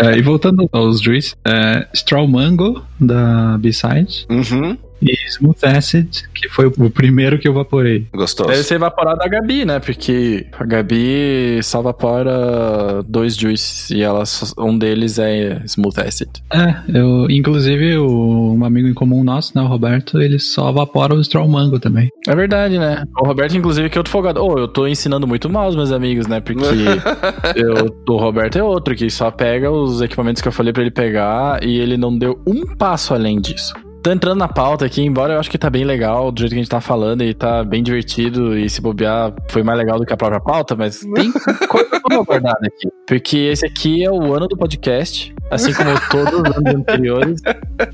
[0.03, 4.27] é, e voltando aos Juice, é, Straw Mango, da B-Side.
[4.31, 4.79] Uhum.
[5.03, 8.07] E Smooth Acid, que foi o primeiro que eu vaporei.
[8.13, 8.51] Gostoso.
[8.51, 9.79] Deve ser evaporado da Gabi, né?
[9.79, 14.25] Porque a Gabi só vapora dois juices e ela,
[14.59, 16.31] um deles é Smooth Acid.
[16.53, 21.15] É, eu, inclusive o, um amigo em comum nosso, né, o Roberto, ele só vapora
[21.15, 22.09] o Straw Mango também.
[22.27, 23.05] É verdade, né?
[23.21, 24.43] O Roberto, inclusive, que é outro folgado.
[24.43, 26.41] Oh, eu tô ensinando muito mal os meus amigos, né?
[26.41, 26.65] Porque
[27.57, 30.91] eu, o Roberto é outro que só pega os equipamentos que eu falei para ele
[30.91, 33.75] pegar e ele não deu um passo além disso.
[34.03, 36.57] Tô entrando na pauta aqui, embora eu acho que tá bem legal do jeito que
[36.57, 40.07] a gente tá falando e tá bem divertido e se bobear foi mais legal do
[40.07, 41.31] que a própria pauta, mas tem
[41.69, 42.89] coisa pra guardar aqui.
[43.07, 47.41] Porque esse aqui é o ano do podcast, assim como todos os anos anteriores.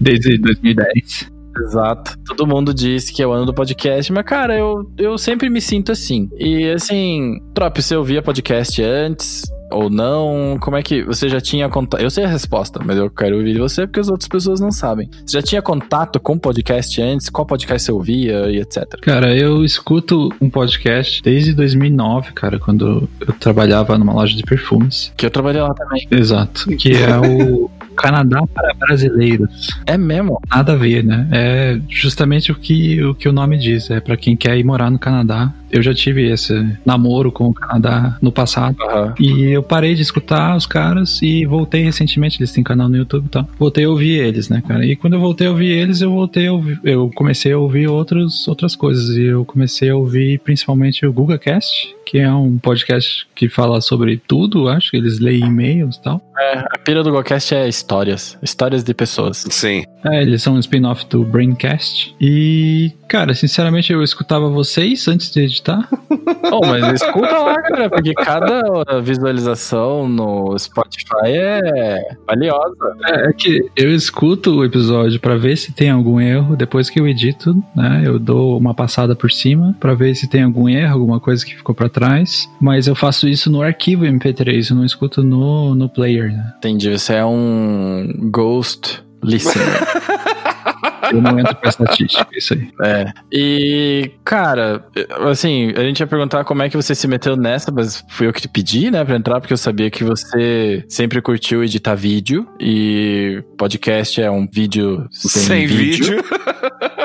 [0.01, 1.37] Desde 2010.
[1.59, 2.17] Exato.
[2.27, 5.61] Todo mundo diz que é o ano do podcast, mas, cara, eu, eu sempre me
[5.61, 6.29] sinto assim.
[6.39, 9.43] E, assim, Trop, você ouvia podcast antes?
[9.71, 10.59] Ou não?
[10.61, 12.01] Como é que você já tinha contato?
[12.01, 15.09] Eu sei a resposta, mas eu quero ouvir você porque as outras pessoas não sabem.
[15.25, 17.29] Você já tinha contato com podcast antes?
[17.29, 19.01] Qual podcast você ouvia e etc?
[19.01, 25.13] Cara, eu escuto um podcast desde 2009, cara, quando eu trabalhava numa loja de perfumes.
[25.17, 26.07] Que eu trabalhei lá também.
[26.11, 26.69] Exato.
[26.77, 29.69] Que é o Canadá para brasileiros.
[29.87, 30.41] É mesmo?
[30.49, 31.29] Nada a ver, né?
[31.33, 33.91] É justamente o que o, que o nome diz.
[33.91, 35.53] É para quem quer ir morar no Canadá.
[35.71, 38.77] Eu já tive esse namoro com o Canadá no passado.
[38.81, 39.15] Uhum.
[39.19, 42.39] E eu parei de escutar os caras e voltei recentemente.
[42.41, 43.49] Eles têm canal no YouTube e tal.
[43.59, 44.85] Voltei a ouvir eles, né, cara?
[44.85, 47.89] E quando eu voltei a ouvir eles, eu voltei a ouvir, Eu comecei a ouvir
[47.89, 49.17] outros, outras coisas.
[49.17, 54.21] E eu comecei a ouvir principalmente o GugaCast, que é um podcast que fala sobre
[54.27, 56.23] tudo, acho que eles leem e-mails e tal.
[56.39, 58.39] É, a pira do GugaCast é histórias.
[58.43, 59.45] Histórias de pessoas.
[59.51, 59.85] Sim.
[60.05, 62.15] É, eles são um spin-off do Braincast.
[62.21, 65.89] E, cara, sinceramente, eu escutava vocês antes de editar.
[66.53, 68.63] oh, mas escuta lá, cara, porque cada
[69.03, 72.97] visualização no Spotify é valiosa.
[73.07, 76.57] É, é que eu escuto o episódio para ver se tem algum erro.
[76.57, 80.43] Depois que eu edito, né, eu dou uma passada por cima para ver se tem
[80.43, 82.49] algum erro, alguma coisa que ficou para trás.
[82.61, 86.53] Mas eu faço isso no arquivo MP3, eu não escuto no, no player, né?
[86.59, 89.67] Entendi, você é um ghost listener.
[91.13, 92.71] Eu não entro pra estatística, isso aí.
[92.83, 93.13] É.
[93.33, 94.85] E, cara,
[95.31, 98.33] assim, a gente ia perguntar como é que você se meteu nessa, mas fui eu
[98.33, 102.47] que te pedi, né, pra entrar, porque eu sabia que você sempre curtiu editar vídeo
[102.61, 106.23] e podcast é um vídeo sem, Sem vídeo.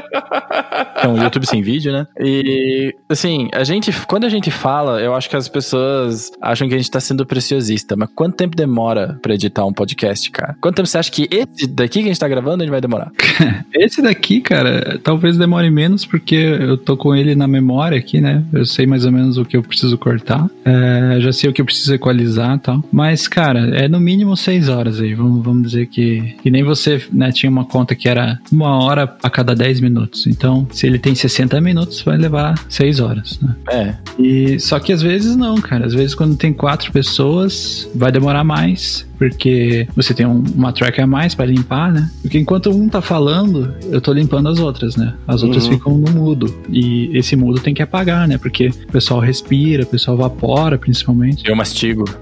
[1.04, 2.06] É um YouTube sem vídeo, né?
[2.20, 6.76] E, assim, a gente, quando a gente fala, eu acho que as pessoas acham que
[6.76, 10.56] a gente tá sendo preciosista, mas quanto tempo demora pra editar um podcast, cara?
[10.62, 12.82] Quanto tempo você acha que esse daqui que a gente tá gravando, a gente vai
[12.82, 13.12] demorar?
[13.82, 18.44] Esse daqui, cara, talvez demore menos, porque eu tô com ele na memória aqui, né?
[18.54, 20.48] Eu sei mais ou menos o que eu preciso cortar.
[20.64, 22.84] É, já sei o que eu preciso equalizar e tal.
[22.92, 25.16] Mas, cara, é no mínimo seis horas aí.
[25.16, 26.36] Vamos, vamos dizer que.
[26.44, 27.32] Que nem você, né?
[27.32, 30.28] Tinha uma conta que era uma hora a cada 10 minutos.
[30.28, 33.56] Então, se ele tem 60 minutos, vai levar seis horas, né?
[33.68, 33.96] É.
[34.22, 35.88] E só que às vezes não, cara.
[35.88, 41.00] Às vezes quando tem quatro pessoas, vai demorar mais, porque você tem um- uma track
[41.00, 42.10] a mais pra limpar, né?
[42.24, 45.14] Porque enquanto um tá falando, eu tô limpando as outras, né?
[45.28, 45.72] As outras Uhum.
[45.74, 46.52] ficam no mudo.
[46.68, 48.40] E esse mudo tem que apagar, né?
[48.40, 51.48] Porque o pessoal respira, o pessoal vapora, principalmente.
[51.48, 52.04] Eu mastigo.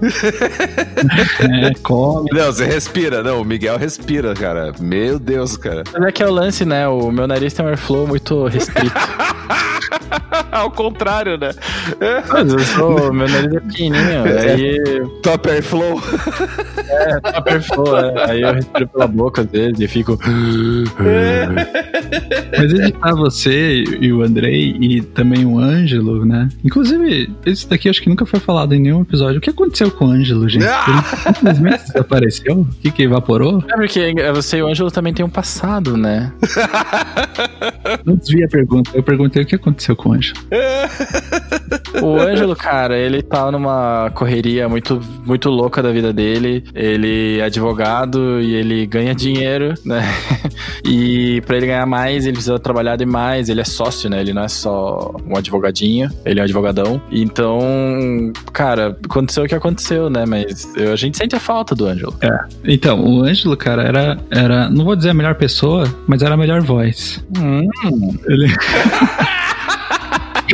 [1.40, 2.28] É, come.
[2.32, 3.22] Não, você respira.
[3.22, 4.72] Não, o Miguel respira, cara.
[4.78, 5.84] Meu Deus, cara.
[5.92, 6.86] Mas é que é o lance, né?
[6.86, 8.92] O meu nariz tem um airflow muito restrito.
[10.52, 11.50] Ao contrário, né?
[12.28, 14.24] Mas eu sou, meu nariz é pequenininho.
[14.24, 16.00] Aí Top Airflow.
[16.90, 18.30] É top airflow, é.
[18.30, 20.18] Aí eu respiro pela boca às vezes e fico.
[22.56, 26.48] Mas editar você e o Andrei e também o Ângelo, né?
[26.64, 29.38] Inclusive, esse daqui acho que nunca foi falado em nenhum episódio.
[29.38, 30.64] O que aconteceu com o Ângelo, gente?
[30.64, 32.60] Ele simplesmente desapareceu?
[32.60, 33.62] O que que evaporou?
[33.68, 36.32] É porque você e o Ângelo também tem um passado, né?
[38.04, 38.90] Não desvia a pergunta.
[38.94, 40.40] Eu perguntei o que aconteceu com o Ângelo.
[42.02, 46.64] O Ângelo, cara, ele tá numa correria muito, muito louca da vida dele.
[46.82, 50.02] Ele é advogado e ele ganha dinheiro, né?
[50.84, 53.48] E pra ele ganhar mais, ele precisa trabalhar demais.
[53.48, 54.20] Ele é sócio, né?
[54.20, 57.00] Ele não é só um advogadinho, ele é um advogadão.
[57.12, 60.24] Então, cara, aconteceu o que aconteceu, né?
[60.26, 62.14] Mas eu- a gente sente a falta do Ângelo.
[62.64, 64.68] Então, o Ângelo, cara, era, era.
[64.70, 67.22] Não vou dizer a melhor pessoa, mas era a melhor voz.
[67.38, 67.68] Hum,
[68.26, 68.48] Ele.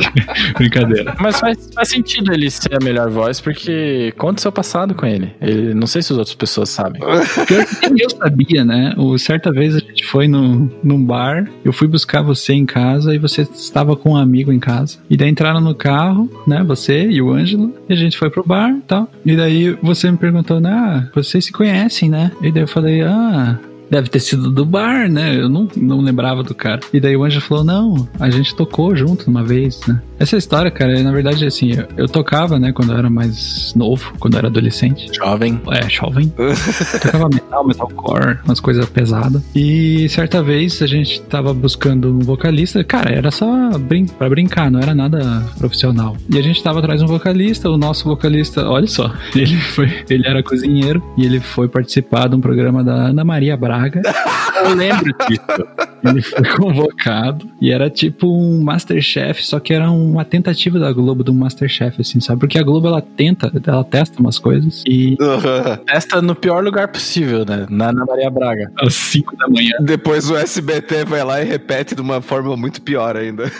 [0.56, 1.14] Brincadeira.
[1.20, 5.06] mas faz, faz sentido ele ser a melhor voz, porque conta o seu passado com
[5.06, 5.34] ele.
[5.40, 5.74] ele.
[5.74, 7.00] Não sei se as outras pessoas sabem.
[7.46, 8.94] Pior que nem eu sabia, né?
[8.96, 13.14] O, certa vez a gente foi no, num bar, eu fui buscar você em casa
[13.14, 14.98] e você estava com um amigo em casa.
[15.08, 16.62] E daí entraram no carro, né?
[16.64, 19.10] Você e o Ângelo, e a gente foi pro bar e tal.
[19.24, 20.70] E daí você me perguntou, né?
[20.70, 22.30] Ah, vocês se conhecem, né?
[22.42, 23.58] E daí eu falei, ah.
[23.90, 25.40] Deve ter sido do bar, né?
[25.40, 26.80] Eu não, não lembrava do cara.
[26.92, 30.02] E daí o Ângelo falou: Não, a gente tocou junto uma vez, né?
[30.18, 34.12] Essa história, cara, na verdade, assim, eu, eu tocava, né, quando eu era mais novo,
[34.18, 35.08] quando eu era adolescente.
[35.14, 35.60] Jovem.
[35.70, 36.32] É, jovem.
[37.02, 39.42] Tocava metal, metalcore, umas coisas pesadas.
[39.54, 42.82] E certa vez a gente tava buscando um vocalista.
[42.82, 43.46] Cara, era só
[43.78, 46.16] brin pra brincar, não era nada profissional.
[46.30, 47.70] E a gente tava atrás de um vocalista.
[47.70, 52.36] O nosso vocalista, olha só, ele foi, ele era cozinheiro e ele foi participar de
[52.36, 54.02] um programa da Ana Maria Braga.
[54.64, 55.66] Eu lembro disso.
[56.04, 61.24] Ele foi convocado e era tipo um Masterchef, só que era uma tentativa da Globo
[61.24, 62.40] do Masterchef, assim, sabe?
[62.40, 65.16] Porque a Globo ela tenta, ela testa umas coisas e
[65.86, 67.66] Testa no pior lugar possível, né?
[67.68, 68.70] Na Ana Maria Braga.
[68.80, 72.80] às 5 da manhã Depois o SBT vai lá e repete de uma forma muito
[72.82, 73.50] pior ainda.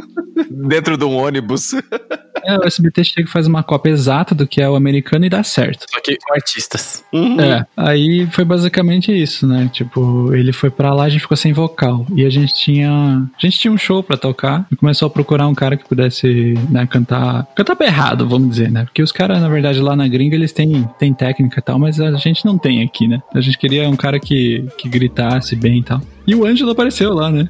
[0.50, 1.74] Dentro de um ônibus.
[2.46, 5.28] É, o SBT chega e faz uma cópia exata do que é o americano e
[5.28, 5.86] dá certo.
[5.90, 7.04] Só que com artistas.
[7.40, 9.68] É, aí foi basicamente isso, né?
[9.72, 12.06] Tipo, ele foi pra lá, a gente ficou sem vocal.
[12.14, 12.90] E a gente tinha.
[12.90, 16.54] A gente tinha um show pra tocar e começou a procurar um cara que pudesse,
[16.70, 17.46] né, cantar.
[17.56, 18.84] Cantar berrado, vamos dizer, né?
[18.84, 22.00] Porque os caras, na verdade, lá na gringa, eles têm, têm técnica e tal, mas
[22.00, 23.20] a gente não tem aqui, né?
[23.34, 26.00] A gente queria um cara que, que gritasse bem e tal.
[26.26, 27.48] E o Ângelo apareceu lá, né?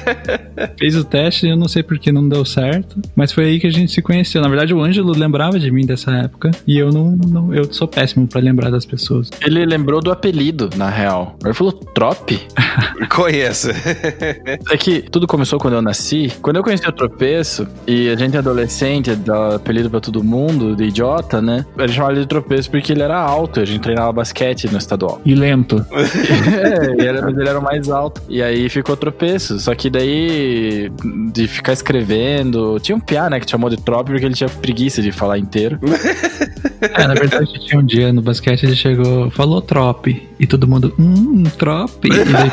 [0.78, 3.00] Fez o teste e eu não sei porque não deu certo.
[3.14, 4.40] Mas foi aí que a gente se conheceu.
[4.42, 6.50] Na verdade, o Ângelo lembrava de mim dessa época.
[6.66, 7.12] E eu não.
[7.12, 9.30] não- eu sou péssimo pra lembrar das pessoas.
[9.44, 11.36] Ele lembrou do apelido, na real.
[11.44, 12.38] Ele falou Trop.
[13.10, 13.68] Conheço.
[14.70, 16.32] É que tudo começou quando eu nasci.
[16.42, 20.84] Quando eu conheci o tropeço, e a gente adolescente dá apelido pra todo mundo, de
[20.84, 21.64] idiota, né?
[21.76, 23.60] A gente chamava ele de tropeço porque ele era alto.
[23.60, 25.20] A gente treinava basquete no estadual.
[25.24, 25.84] E lento.
[25.92, 27.99] é, e era, mas ele era o mais alto.
[28.28, 29.58] E aí ficou tropeço.
[29.58, 30.90] Só que daí,
[31.32, 32.78] de ficar escrevendo.
[32.80, 35.78] Tinha um piá, né, que chamou de trop porque ele tinha preguiça de falar inteiro.
[36.80, 40.29] É, na verdade, tinha um dia no basquete, ele chegou, falou trope.
[40.40, 42.08] E todo mundo, hum, trope.
[42.08, 42.50] E daí,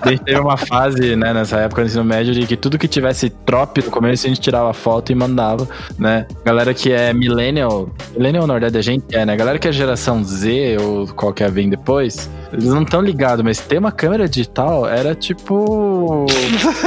[0.00, 2.88] A gente teve uma fase, né, nessa época do ensino médio, de que tudo que
[2.88, 6.26] tivesse trop no começo, a gente tirava foto e mandava, né?
[6.44, 9.36] Galera que é millennial, millennial na verdade a gente é, né?
[9.36, 13.78] Galera que é geração Z ou qualquer vem depois, eles não estão ligados, mas ter
[13.78, 16.26] uma câmera digital era tipo...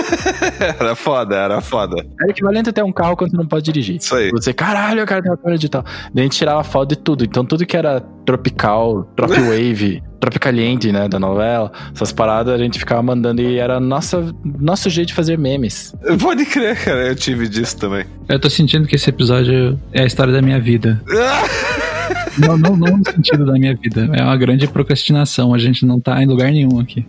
[0.80, 2.04] era foda, era foda.
[2.20, 3.98] Era equivalente a ter um carro quando você não pode dirigir.
[3.98, 4.32] Isso aí.
[4.32, 5.84] Você, caralho, eu quero ter uma câmera digital.
[6.14, 7.24] Daí a gente tirava foto de tudo.
[7.24, 12.78] Então tudo que era tropical, trop wave, tropicaliente, né, da novela, essas paradas a gente
[12.78, 15.96] ficava mandando e era nossa, nosso jeito de fazer memes.
[16.20, 18.06] Pode crer, cara, eu tive disso também.
[18.30, 21.02] Eu tô sentindo que esse episódio é a história da minha vida.
[22.38, 24.10] Não, não, não no sentido da minha vida.
[24.14, 25.54] É uma grande procrastinação.
[25.54, 27.06] A gente não tá em lugar nenhum aqui.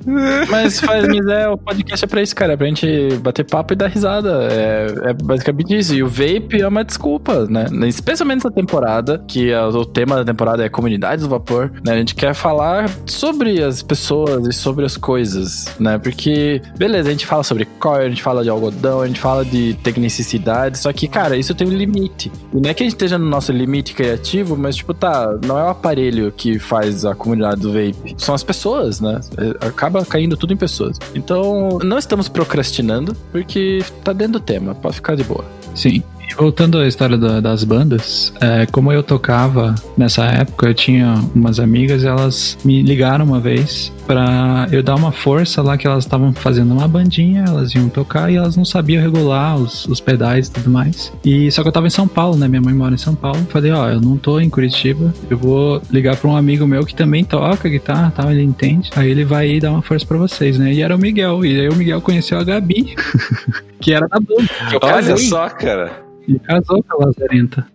[0.51, 2.55] Mas faz, é, o podcast é pra isso, cara.
[2.55, 4.49] É pra gente bater papo e dar risada.
[4.51, 5.95] É, é basicamente isso.
[5.95, 7.67] E o vape é uma desculpa, né?
[7.87, 11.93] Especialmente nessa temporada, que é, o tema da temporada é comunidades do vapor, né?
[11.93, 15.99] A gente quer falar sobre as pessoas e sobre as coisas, né?
[15.99, 19.45] Porque, beleza, a gente fala sobre coil, a gente fala de algodão, a gente fala
[19.45, 22.31] de tecnicidade, só que, cara, isso tem um limite.
[22.53, 25.59] E não é que a gente esteja no nosso limite criativo, mas, tipo, tá, não
[25.59, 29.21] é o aparelho que faz a comunidade do vape, são as pessoas, né?
[29.39, 30.99] É, Acaba caindo tudo em pessoas.
[31.15, 35.45] Então, não estamos procrastinando, porque tá dentro do tema, pode ficar de boa.
[35.75, 36.03] Sim.
[36.33, 41.15] E voltando à história da- das bandas, é, como eu tocava nessa época, eu tinha
[41.35, 46.05] umas amigas, elas me ligaram uma vez pra eu dar uma força lá que elas
[46.05, 50.49] estavam fazendo uma bandinha, elas iam tocar e elas não sabiam regular os, os pedais
[50.49, 51.13] e tudo mais.
[51.25, 52.49] E só que eu tava em São Paulo, né?
[52.49, 53.39] Minha mãe mora em São Paulo.
[53.51, 56.95] Falei, ó, eu não tô em Curitiba, eu vou ligar pra um amigo meu que
[56.95, 58.91] também toca guitarra, tal, ele entende.
[58.97, 60.73] Aí ele vai dar uma força pra vocês, né?
[60.73, 61.45] E era o Miguel.
[61.45, 62.95] E aí o Miguel conheceu a Gabi,
[63.83, 64.49] que era da banda.
[64.71, 65.91] Que eu Olha só, cara.
[66.27, 67.67] E casou com a Lazarenta.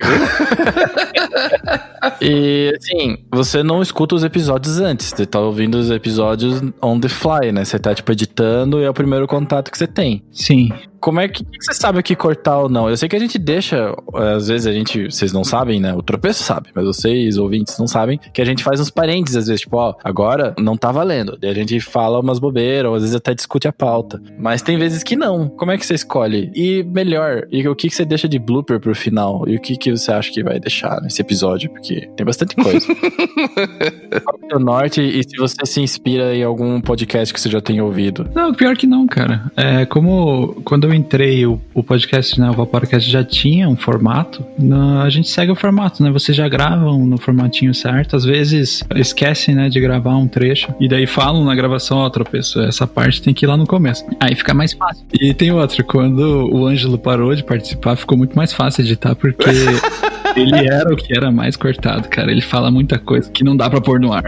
[2.22, 7.10] E assim, você não escuta os episódios antes, você tá ouvindo os episódios on the
[7.10, 7.66] fly, né?
[7.66, 10.24] Você tá tipo editando e é o primeiro contato que você tem.
[10.32, 10.72] Sim.
[11.00, 12.90] Como é que, que você sabe o que cortar ou não?
[12.90, 15.94] Eu sei que a gente deixa, eh, às vezes a gente, vocês não sabem, né?
[15.94, 19.48] O tropeço sabe, mas vocês, ouvintes, não sabem, que a gente faz uns parênteses, às
[19.48, 21.38] vezes, tipo, ó, agora não tá valendo.
[21.40, 24.22] Daí a gente fala umas bobeiras, ou às vezes até discute a pauta.
[24.38, 25.50] Mas tem vezes que não.
[25.50, 26.52] Como é que você escolhe?
[26.56, 29.44] E melhor, e o que, que você deixa de blooper pro final?
[29.48, 31.70] E o que, que você acha que vai deixar nesse episódio?
[31.70, 32.86] Porque tem bastante coisa.
[34.24, 37.62] Qual é o norte e se você se inspira em algum podcast que você já
[37.62, 38.30] tenha ouvido?
[38.34, 39.52] Não, pior que não, cara.
[39.56, 42.50] É como quando eu entrei, o, o podcast, né?
[42.50, 44.44] O Vaporcast já tinha um formato.
[44.58, 46.12] na- a gente segue o formato, né?
[46.12, 48.16] Vocês já gravam no formatinho certo.
[48.16, 50.74] Às vezes esquecem, né, de gravar um trecho.
[50.80, 54.06] E daí falam na gravação, ó, tropeço, essa parte tem que ir lá no começo.
[54.20, 55.06] Aí fica mais fácil.
[55.22, 59.46] E tem outra, quando o Ângelo parou de participar, ficou muito mais fácil editar, porque.
[60.36, 62.32] Ele era o que era mais cortado, cara.
[62.32, 64.24] Ele fala muita coisa que não dá pra pôr no ar.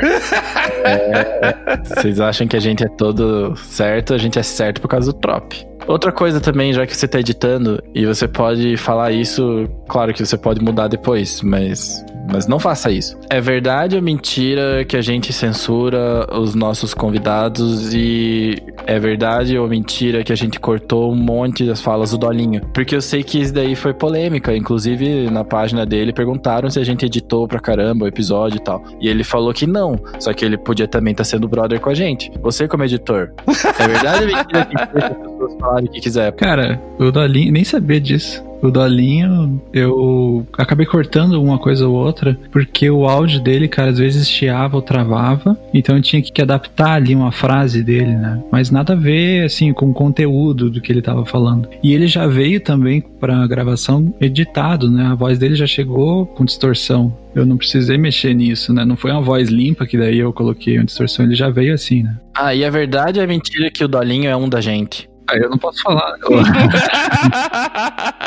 [1.86, 5.20] Vocês acham que a gente é todo certo, a gente é certo por causa do
[5.20, 5.54] trop.
[5.90, 10.24] Outra coisa também, já que você tá editando, e você pode falar isso, claro que
[10.24, 13.18] você pode mudar depois, mas, mas não faça isso.
[13.28, 19.68] É verdade ou mentira que a gente censura os nossos convidados e é verdade ou
[19.68, 22.62] mentira que a gente cortou um monte das falas do Dolinho?
[22.72, 26.84] Porque eu sei que isso daí foi polêmica, inclusive na página dele perguntaram se a
[26.84, 28.84] gente editou pra caramba o episódio e tal.
[29.02, 31.96] E ele falou que não, só que ele podia também estar sendo brother com a
[31.96, 32.32] gente.
[32.44, 33.32] Você como editor,
[33.80, 36.32] é verdade ou mentira que as pessoas falarem o que quiser?
[36.34, 38.44] Cara, o Dolinho, nem sabia disso.
[38.62, 43.98] O Dolinho, eu acabei cortando uma coisa ou outra, porque o áudio dele, cara, às
[43.98, 48.44] vezes chiava ou travava, então eu tinha que adaptar ali uma frase dele, né?
[48.52, 51.70] Mas nada a ver, assim, com o conteúdo do que ele tava falando.
[51.82, 55.06] E ele já veio também pra gravação editado, né?
[55.06, 57.16] A voz dele já chegou com distorção.
[57.34, 58.84] Eu não precisei mexer nisso, né?
[58.84, 62.04] Não foi uma voz limpa que daí eu coloquei uma distorção, ele já veio assim,
[62.04, 62.18] né?
[62.36, 65.10] Ah, e a verdade é mentira que o Dolinho é um da gente.
[65.30, 66.16] Ah, eu não posso falar.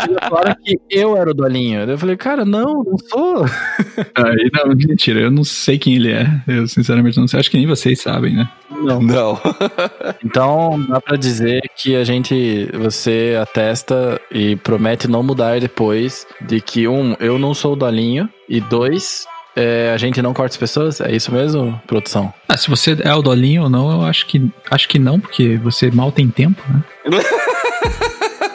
[0.08, 1.80] Eles falaram que eu era o Dolinho.
[1.80, 3.44] Eu falei, cara, não, não sou.
[4.14, 6.26] Aí, não, mentira, eu não sei quem ele é.
[6.46, 7.40] Eu sinceramente não sei.
[7.40, 8.48] Acho que nem vocês sabem, né?
[8.70, 9.02] Não.
[9.02, 9.40] Não.
[10.24, 16.60] Então, dá pra dizer que a gente, você atesta e promete não mudar depois de
[16.60, 20.56] que, um, eu não sou o Dolinho, e dois, é, a gente não corta as
[20.56, 21.00] pessoas?
[21.00, 22.32] É isso mesmo, produção?
[22.48, 25.56] Ah, se você é o Dolinho ou não, eu acho que acho que não, porque
[25.58, 26.82] você mal tem tempo, né?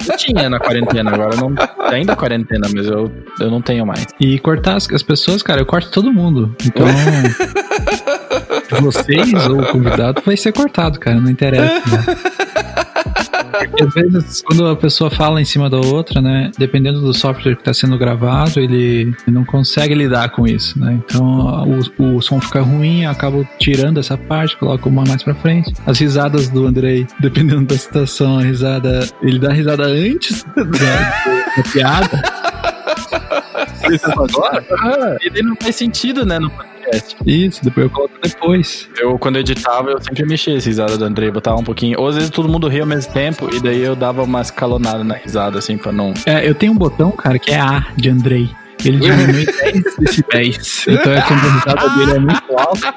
[0.10, 1.54] Eu tinha na quarentena, agora não.
[1.92, 4.06] Ainda quarentena, mas eu, eu não tenho mais.
[4.20, 6.56] E cortar as, as pessoas, cara, eu corto todo mundo.
[6.66, 6.86] Então.
[8.82, 11.74] vocês ou o convidado vai ser cortado, cara, não interessa.
[11.90, 12.18] Né?
[13.82, 16.52] Às vezes, quando a pessoa fala em cima da outra, né?
[16.58, 21.00] Dependendo do software que está sendo gravado, ele não consegue lidar com isso, né?
[21.06, 25.36] Então o, o som fica ruim, eu acabo tirando essa parte, coloco uma mais pra
[25.36, 25.74] frente.
[25.86, 29.08] As risadas do Andrei, dependendo da situação, a risada.
[29.22, 30.64] Ele dá risada antes da,
[31.56, 32.24] da piada.
[33.92, 34.66] Isso agora?
[34.80, 36.40] Ah, e daí não faz sentido, né?
[36.40, 36.52] No
[36.88, 37.16] podcast.
[37.26, 38.90] Isso, depois eu coloco depois.
[39.00, 42.00] Eu, quando eu editava, eu sempre mexia essa risada do Andrei, botava um pouquinho.
[42.00, 45.04] Ou às vezes todo mundo ria ao mesmo tempo, e daí eu dava uma escalonada
[45.04, 46.14] na risada, assim, pra não.
[46.26, 48.50] É, eu tenho um botão, cara, que é A de Andrei.
[48.86, 50.86] Ele diminui 10 decibéis.
[50.88, 52.94] Então é quando a risada dele é muito alta.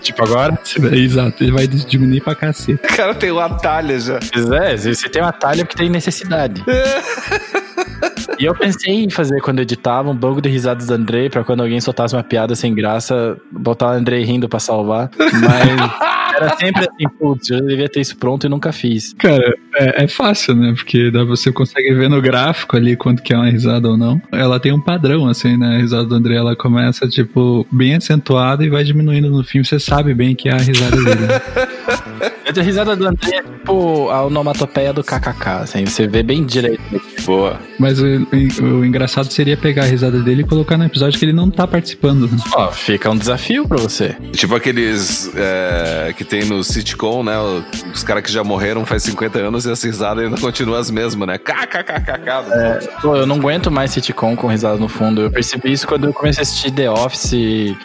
[0.00, 0.58] Tipo agora?
[0.92, 2.80] Exato, ele vai diminuir pra cacete.
[2.82, 4.18] O cara tem uma talha já.
[4.32, 6.64] Pois é, você tem uma talha porque tem necessidade.
[8.38, 11.44] E eu pensei em fazer, quando eu editava, um banco de risadas do Andrei, pra
[11.44, 15.10] quando alguém soltasse uma piada sem graça, botar o Andrei rindo pra salvar.
[15.18, 19.14] Mas era sempre assim, putz, eu devia ter isso pronto e nunca fiz.
[19.14, 20.72] Cara, é, é fácil, né?
[20.74, 24.20] Porque dá, você consegue ver no gráfico ali quanto que é uma risada ou não.
[24.30, 25.76] Ela tem um padrão, assim, né?
[25.76, 29.64] A risada do Andrei, ela começa, tipo, bem acentuada e vai diminuindo no fim.
[29.64, 31.26] Você sabe bem que é a risada dele.
[31.26, 32.32] Né?
[32.46, 36.80] A risada do André é tipo a onomatopeia do KKK, assim, você vê bem direito.
[37.24, 37.58] Boa.
[37.78, 41.24] Mas o, o, o engraçado seria pegar a risada dele e colocar no episódio que
[41.24, 42.30] ele não tá participando.
[42.30, 42.38] né?
[42.54, 44.14] Ó, fica um desafio pra você.
[44.32, 47.34] Tipo aqueles é, que tem no sitcom, né?
[47.92, 51.26] Os caras que já morreram faz 50 anos e as risadas ainda continuam as mesmas,
[51.26, 51.38] né?
[51.38, 52.30] KKKKK.
[52.52, 55.22] É, pô, eu não aguento mais sitcom com risada no fundo.
[55.22, 57.32] Eu percebi isso quando eu comecei a assistir The Office,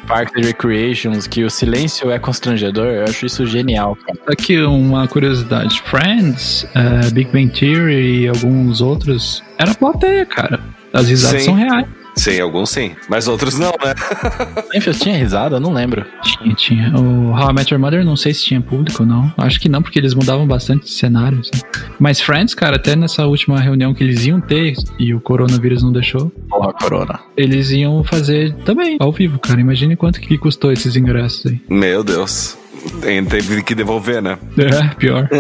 [0.08, 2.86] Parks and Recreations, que o silêncio é constrangedor.
[2.86, 4.20] Eu acho isso genial, cara.
[4.28, 10.60] Aqui uma curiosidade: Friends, eh, Big Bang Theory e alguns outros era plateia, cara.
[10.94, 11.46] As risadas Sim.
[11.46, 11.88] são reais.
[12.14, 12.92] Sim, alguns sim.
[13.10, 13.96] Mas outros não, né?
[14.70, 15.56] Seinfeld tinha risada?
[15.56, 16.06] Eu não lembro.
[16.22, 16.94] Tinha, tinha.
[16.94, 19.34] O How I Met Your Mother, não sei se tinha público ou não.
[19.38, 21.40] Acho que não, porque eles mudavam bastante de cenário.
[21.40, 21.64] assim.
[21.98, 25.92] Mas Friends, cara, até nessa última reunião que eles iam ter e o coronavírus não
[25.94, 27.20] deixou, Porra, Corona.
[27.38, 29.62] eles iam fazer também, ao vivo, cara.
[29.62, 31.62] Imagine quanto que custou esses ingressos aí.
[31.70, 32.58] Meu Deus.
[33.02, 34.38] Tem- Teve que devolver, né?
[34.58, 35.30] É, pior.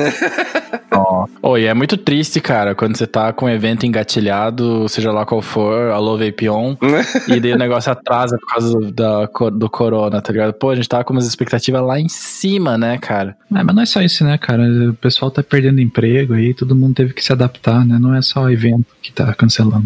[1.41, 5.25] Oh, e é muito triste, cara, quando você tá com um evento engatilhado, seja lá
[5.25, 6.75] qual for, alô Vapion,
[7.27, 10.53] e daí o negócio atrasa por causa do, da, do corona, tá ligado?
[10.53, 13.35] Pô, a gente tava com umas expectativas lá em cima, né, cara?
[13.55, 14.63] É, mas não é só isso, né, cara?
[14.89, 17.97] O pessoal tá perdendo emprego aí, todo mundo teve que se adaptar, né?
[17.99, 19.85] Não é só o evento que tá cancelando.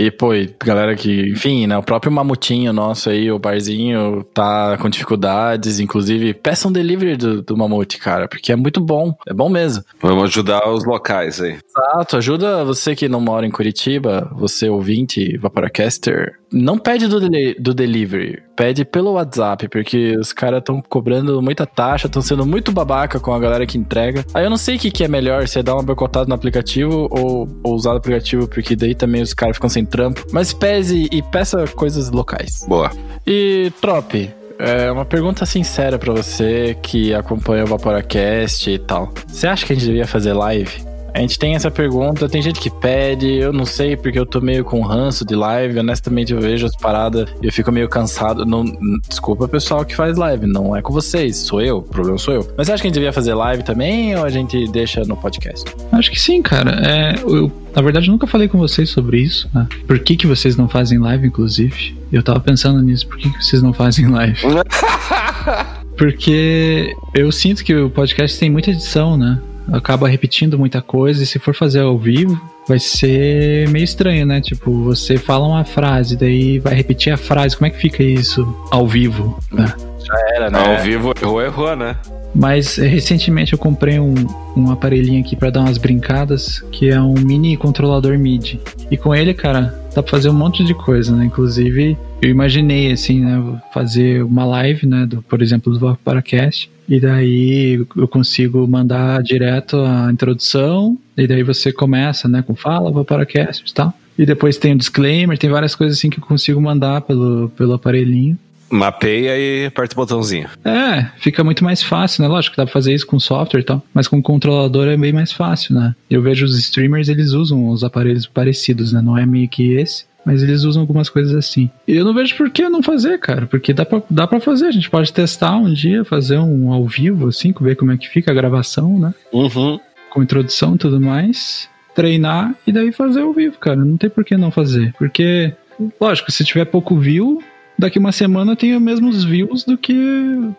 [0.00, 4.78] E, pô, e galera que, enfim, né, o próprio mamutinho nosso aí, o barzinho, tá
[4.78, 9.48] com dificuldades, inclusive, peçam delivery do, do mamute, cara, porque é muito bom, é bom
[9.48, 9.82] mesmo.
[10.00, 11.58] Vamos ajudar os locais aí.
[11.68, 16.32] Exato, ajuda você que não mora em Curitiba, você ouvinte, Vaporacaster.
[16.52, 21.64] Não pede do, deli- do delivery, pede pelo WhatsApp, porque os caras estão cobrando muita
[21.64, 24.24] taxa, estão sendo muito babaca com a galera que entrega.
[24.34, 26.34] Aí eu não sei o que, que é melhor, se é dar uma boicotada no
[26.34, 30.26] aplicativo ou, ou usar o aplicativo, porque daí também os caras ficam sem trampo.
[30.32, 32.66] Mas pese e peça coisas locais.
[32.66, 32.90] Boa.
[33.24, 34.28] E, Trop,
[34.58, 39.12] é uma pergunta sincera pra você que acompanha o Vaporacast e tal.
[39.28, 40.97] Você acha que a gente devia fazer live?
[41.14, 44.40] A gente tem essa pergunta, tem gente que pede, eu não sei porque eu tô
[44.40, 48.44] meio com ranço de live, honestamente eu vejo as paradas e eu fico meio cansado.
[48.44, 48.64] Não,
[49.08, 52.34] desculpa o pessoal que faz live, não é com vocês, sou eu, o problema sou
[52.34, 52.48] eu.
[52.56, 55.16] Mas você acha que a gente devia fazer live também ou a gente deixa no
[55.16, 55.64] podcast?
[55.92, 56.80] Acho que sim, cara.
[56.86, 59.66] É, eu, na verdade, eu nunca falei com vocês sobre isso, né?
[59.86, 61.96] Por que, que vocês não fazem live, inclusive?
[62.12, 64.40] Eu tava pensando nisso, por que, que vocês não fazem live?
[65.98, 69.40] Porque eu sinto que o podcast tem muita edição, né?
[69.72, 74.40] Acaba repetindo muita coisa, e se for fazer ao vivo, vai ser meio estranho, né?
[74.40, 77.56] Tipo, você fala uma frase, daí vai repetir a frase.
[77.56, 79.74] Como é que fica isso ao vivo, né?
[80.04, 80.58] Já era, né?
[80.58, 81.96] Ao vivo, errou, errou, né?
[82.34, 84.14] Mas eh, recentemente eu comprei um,
[84.56, 88.60] um aparelhinho aqui pra dar umas brincadas, que é um mini controlador MIDI.
[88.90, 91.24] E com ele, cara, dá pra fazer um monte de coisa, né?
[91.24, 93.60] Inclusive, eu imaginei, assim, né?
[93.72, 95.06] Fazer uma live, né?
[95.06, 96.70] Do, por exemplo, do Vaporacast.
[96.88, 100.98] E daí eu consigo mandar direto a introdução.
[101.16, 102.42] E daí você começa, né?
[102.42, 103.92] Com fala, Vaporacast e tal.
[104.18, 107.74] E depois tem o disclaimer, tem várias coisas assim que eu consigo mandar pelo, pelo
[107.74, 108.36] aparelhinho.
[108.70, 110.48] Mapeia e aperta o botãozinho.
[110.64, 112.28] É, fica muito mais fácil, né?
[112.28, 115.12] Lógico que dá pra fazer isso com software e tal, mas com controlador é bem
[115.12, 115.94] mais fácil, né?
[116.10, 119.00] Eu vejo os streamers, eles usam os aparelhos parecidos, né?
[119.00, 121.70] Não é meio que esse, mas eles usam algumas coisas assim.
[121.86, 124.66] E eu não vejo por que não fazer, cara, porque dá pra, dá pra fazer.
[124.66, 128.06] A gente pode testar um dia, fazer um ao vivo, assim, ver como é que
[128.06, 129.14] fica a gravação, né?
[129.32, 129.80] Uhum.
[130.10, 131.66] Com introdução e tudo mais.
[131.94, 133.82] Treinar e daí fazer ao vivo, cara.
[133.82, 134.92] Não tem por que não fazer.
[134.98, 135.54] Porque,
[135.98, 137.42] lógico, se tiver pouco view,
[137.78, 139.94] daqui uma semana eu tenho os mesmos views do que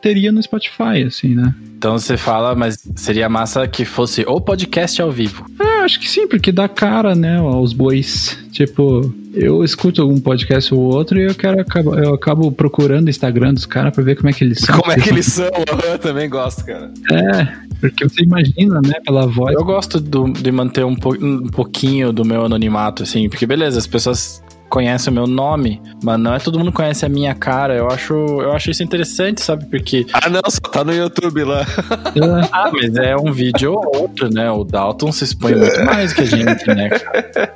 [0.01, 1.53] teria no Spotify, assim, né?
[1.77, 5.45] Então você fala, mas seria massa que fosse ou podcast ao vivo.
[5.59, 8.37] É, acho que sim, porque dá cara, né, aos bois.
[8.51, 13.09] Tipo, eu escuto algum podcast ou outro e eu quero acabo, eu acabo procurando o
[13.09, 14.77] Instagram dos caras pra ver como é que eles são.
[14.79, 15.49] Como é que eles são?
[15.89, 16.91] Eu também gosto, cara.
[17.11, 17.47] É,
[17.79, 19.55] porque você imagina, né, pela voz.
[19.55, 23.77] Eu gosto do- de manter um, po- um pouquinho do meu anonimato, assim, porque beleza,
[23.79, 27.75] as pessoas conhecem o meu nome, mas não é todo mundo conhece a minha cara.
[27.75, 29.65] Eu acho, eu acho isso interessante, sabe?
[29.65, 30.05] Porque.
[30.13, 31.61] Ah, não, só tá no YouTube lá.
[31.61, 34.49] É, Ah, mas é um vídeo ou outro, né?
[34.51, 36.89] O Dalton se expõe muito mais que a gente, né?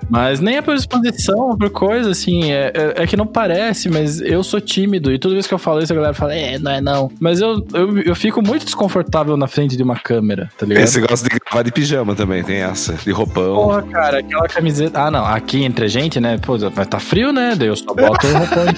[0.10, 2.52] Mas nem é por exposição, por coisa, assim.
[2.52, 5.12] É, é, é que não parece, mas eu sou tímido.
[5.12, 7.12] E toda vez que eu falo isso, a galera fala, é, não é não.
[7.20, 10.84] Mas eu, eu, eu fico muito desconfortável na frente de uma câmera, tá ligado?
[10.84, 12.94] Esse gosta de gravar de pijama também, tem essa.
[12.94, 13.56] De roupão.
[13.56, 15.02] Porra, cara, aquela camiseta.
[15.02, 15.26] Ah, não.
[15.26, 16.38] Aqui entre a gente, né?
[16.38, 17.56] Pô, vai tá frio, né?
[17.56, 18.66] Daí eu só boto o roupão.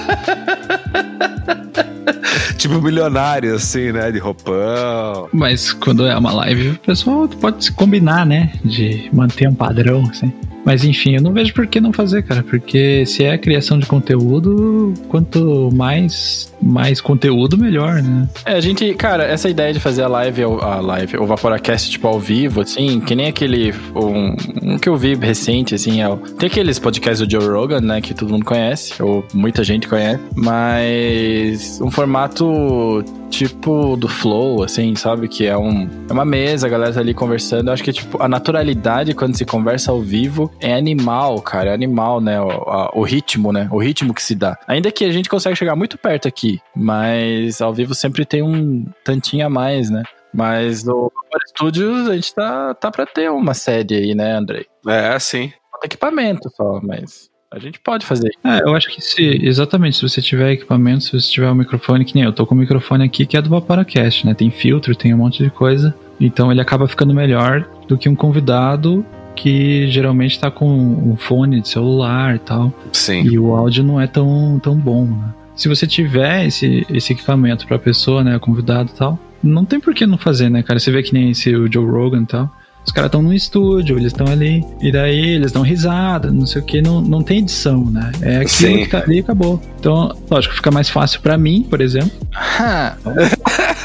[2.58, 4.12] Tipo milionário, assim, né?
[4.12, 5.30] De roupão.
[5.32, 8.54] Mas quando é uma live, o pessoal pode se combinar, né?
[8.64, 10.34] De manter um padrão, assim.
[10.66, 12.44] Mas enfim, eu não vejo por que não fazer, cara.
[12.44, 18.28] Porque se é criação de conteúdo, quanto mais, mais conteúdo, melhor, né?
[18.46, 22.08] É, a gente, cara, essa ideia de fazer a live, a live, o Vaporacast, tipo,
[22.08, 23.74] ao vivo, assim, que nem aquele.
[23.96, 28.02] Um, um que eu vi recente, assim, é tem aqueles podcasts do Joe Rogan, né,
[28.02, 34.96] que todo mundo conhece, ou muita gente conhece, mas um formato tipo do Flow, assim,
[34.96, 35.28] sabe?
[35.28, 37.68] Que é, um, é uma mesa, a galera tá ali conversando.
[37.70, 41.74] Eu acho que, tipo, a naturalidade quando se conversa ao vivo é animal, cara, é
[41.74, 42.40] animal, né?
[42.42, 43.68] O, a- o ritmo, né?
[43.72, 44.58] O ritmo que se dá.
[44.68, 48.86] Ainda que a gente consegue chegar muito perto aqui, mas ao vivo sempre tem um
[49.04, 50.04] tantinho a mais, né?
[50.34, 54.66] Mas no Vapor Studios a gente tá, tá pra ter uma sede aí, né, Andrei?
[54.88, 55.52] É, sim.
[55.72, 58.32] Falta equipamento só, mas a gente pode fazer.
[58.44, 62.04] É, eu acho que se, exatamente, se você tiver equipamento, se você tiver um microfone,
[62.04, 64.34] que nem eu, tô com um microfone aqui que é do Vaporacast, né?
[64.34, 65.96] Tem filtro, tem um monte de coisa.
[66.20, 69.06] Então ele acaba ficando melhor do que um convidado
[69.38, 72.74] que geralmente tá com um fone de celular e tal.
[72.92, 73.24] Sim.
[73.24, 75.34] E o áudio não é tão, tão bom, né?
[75.56, 79.94] Se você tiver esse, esse equipamento pra pessoa, né, convidado e tal, não tem por
[79.94, 80.78] que não fazer, né, cara?
[80.78, 82.52] Você vê que nem esse o Joe Rogan e tal.
[82.86, 86.62] Os caras estão no estúdio, eles estão ali, e daí eles dão risada, não sei
[86.62, 88.12] o que, não, não tem edição, né?
[88.22, 88.84] É aquilo Sim.
[88.84, 89.60] que tá ali e acabou.
[89.80, 92.12] Então, lógico, fica mais fácil pra mim, por exemplo.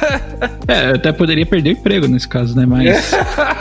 [0.67, 2.65] É, eu até poderia perder o emprego nesse caso, né?
[2.65, 3.13] Mas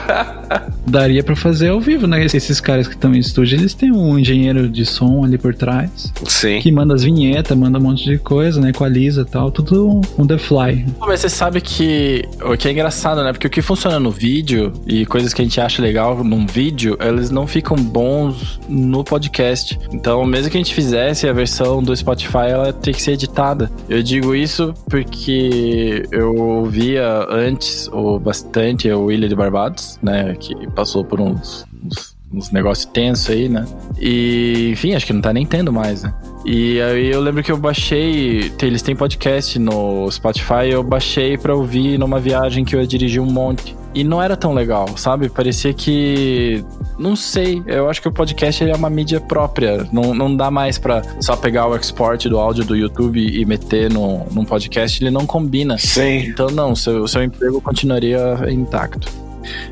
[0.90, 2.26] daria pra fazer ao vivo, né?
[2.26, 6.12] Esses caras que estão em estúdio, eles têm um engenheiro de som ali por trás
[6.26, 6.60] Sim.
[6.60, 8.70] que manda as vinhetas, manda um monte de coisa, né?
[8.70, 10.86] Equaliza e tal, tudo on the fly.
[11.00, 13.32] Mas você sabe que o que é engraçado, né?
[13.32, 16.98] Porque o que funciona no vídeo e coisas que a gente acha legal num vídeo,
[17.00, 19.80] eles não ficam bons no podcast.
[19.92, 23.72] Então, mesmo que a gente fizesse a versão do Spotify, ela tem que ser editada.
[23.88, 30.36] Eu digo isso porque eu ouvia antes o bastante o William de Barbados, né?
[30.40, 33.66] Que passou por uns, uns, uns negócios tensos aí, né?
[34.00, 36.14] E, enfim, acho que não tá nem tendo mais, né?
[36.46, 38.50] E aí eu lembro que eu baixei.
[38.62, 43.22] Eles têm podcast no Spotify, eu baixei pra ouvir numa viagem que eu ia dirigir
[43.22, 43.76] um monte.
[43.94, 45.28] E não era tão legal, sabe?
[45.28, 46.64] Parecia que.
[46.98, 47.62] Não sei.
[47.68, 49.86] Eu acho que o podcast é uma mídia própria.
[49.92, 53.92] Não, não dá mais pra só pegar o export do áudio do YouTube e meter
[53.92, 55.04] no, num podcast.
[55.04, 55.78] Ele não combina.
[55.78, 56.20] Sim.
[56.20, 59.29] Então, não, seu, seu emprego continuaria intacto.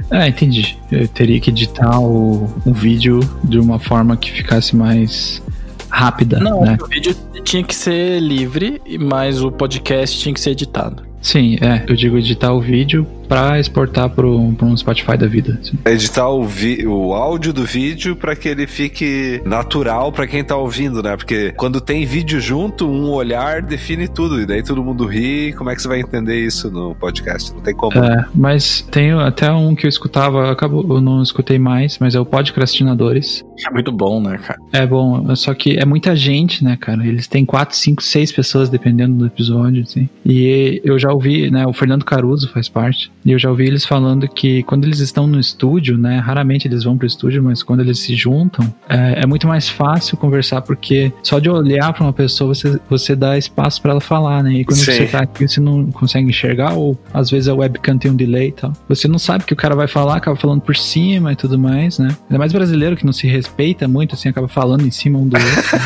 [0.10, 0.78] Ah, entendi.
[0.92, 5.42] Eu teria que editar o, o vídeo de uma forma que ficasse mais
[5.90, 6.78] rápida, Não, né?
[6.82, 11.04] o vídeo tinha que ser livre, mas o podcast tinha que ser editado.
[11.22, 11.84] Sim, é.
[11.88, 15.60] Eu digo editar o vídeo pra exportar pro, pro um Spotify da vida.
[15.62, 15.78] assim.
[15.86, 20.56] Editar o, vi- o áudio do vídeo pra que ele fique natural pra quem tá
[20.56, 21.16] ouvindo, né?
[21.16, 24.42] Porque quando tem vídeo junto, um olhar define tudo.
[24.42, 25.54] E daí todo mundo ri.
[25.54, 27.54] Como é que você vai entender isso no podcast?
[27.54, 27.98] Não tem como.
[27.98, 32.20] É, mas tem até um que eu escutava, acabou, eu não escutei mais, mas é
[32.20, 33.44] o Podcrastinadores.
[33.68, 34.60] É muito bom, né, cara?
[34.74, 37.06] É bom, só que é muita gente, né, cara?
[37.06, 40.08] Eles têm quatro, cinco, seis pessoas dependendo do episódio, assim.
[40.26, 43.86] E eu já ouvi, né, o Fernando Caruso faz parte, e eu já ouvi eles
[43.86, 47.82] falando que quando eles estão no estúdio, né, raramente eles vão pro estúdio, mas quando
[47.82, 52.14] eles se juntam, é, é muito mais fácil conversar, porque só de olhar pra uma
[52.14, 54.54] pessoa você, você dá espaço pra ela falar, né?
[54.54, 54.92] E quando Sim.
[54.94, 58.50] você tá aqui, você não consegue enxergar, ou às vezes a webcam tem um delay
[58.50, 58.74] e tal.
[58.88, 61.58] Você não sabe o que o cara vai falar, acaba falando por cima e tudo
[61.60, 62.10] mais, né?
[62.30, 65.36] Ainda mais brasileiro que não se respeita muito, assim, acaba falando em cima um do
[65.38, 65.78] outro.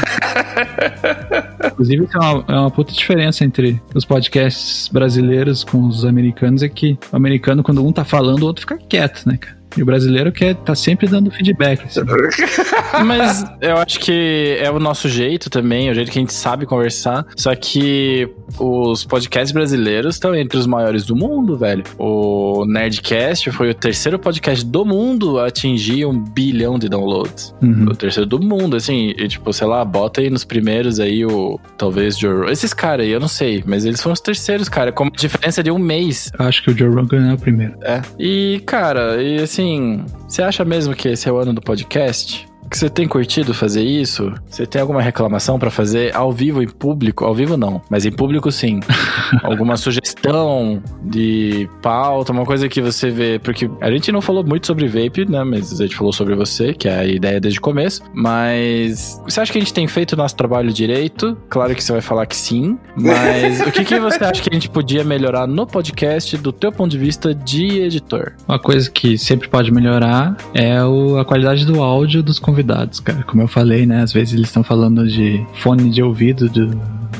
[1.67, 6.69] Inclusive, é uma, é uma puta diferença entre os podcasts brasileiros com os americanos, é
[6.69, 9.60] que o americano, quando um tá falando, o outro fica quieto, né, cara?
[9.77, 11.83] E o brasileiro quer tá sempre dando feedback.
[11.85, 12.01] Assim.
[13.05, 16.33] Mas eu acho que é o nosso jeito também, é o jeito que a gente
[16.33, 17.25] sabe conversar.
[17.35, 21.83] Só que os podcasts brasileiros estão entre os maiores do mundo, velho.
[21.97, 27.53] O Nerdcast foi o terceiro podcast do mundo a atingir um bilhão de downloads.
[27.61, 27.85] Uhum.
[27.89, 31.59] O terceiro do mundo, assim, e tipo, sei lá, bota aí nos primeiros aí o.
[31.77, 32.51] Talvez Joe Rogan.
[32.51, 35.71] Esses caras aí, eu não sei, mas eles foram os terceiros, cara, com diferença de
[35.71, 36.31] um mês.
[36.37, 37.73] Acho que o Joe Rogan é o primeiro.
[37.81, 38.01] É.
[38.19, 39.60] E, cara, e assim,
[40.27, 42.50] você acha mesmo que esse é o ano do podcast?
[42.71, 44.33] Que você tem curtido fazer isso?
[44.49, 47.25] Você tem alguma reclamação pra fazer ao vivo em público?
[47.25, 48.79] Ao vivo não, mas em público sim.
[49.43, 54.67] alguma sugestão de pauta, uma coisa que você vê, porque a gente não falou muito
[54.67, 57.61] sobre vape, né, mas a gente falou sobre você, que é a ideia desde o
[57.61, 61.37] começo, mas você acha que a gente tem feito o nosso trabalho direito?
[61.49, 64.53] Claro que você vai falar que sim, mas o que, que você acha que a
[64.53, 68.31] gente podia melhorar no podcast do teu ponto de vista de editor?
[68.47, 72.60] Uma coisa que sempre pode melhorar é o, a qualidade do áudio dos convidados,
[72.99, 73.23] cara.
[73.23, 74.01] Como eu falei, né?
[74.01, 76.67] Às vezes eles estão falando de fone de ouvido do,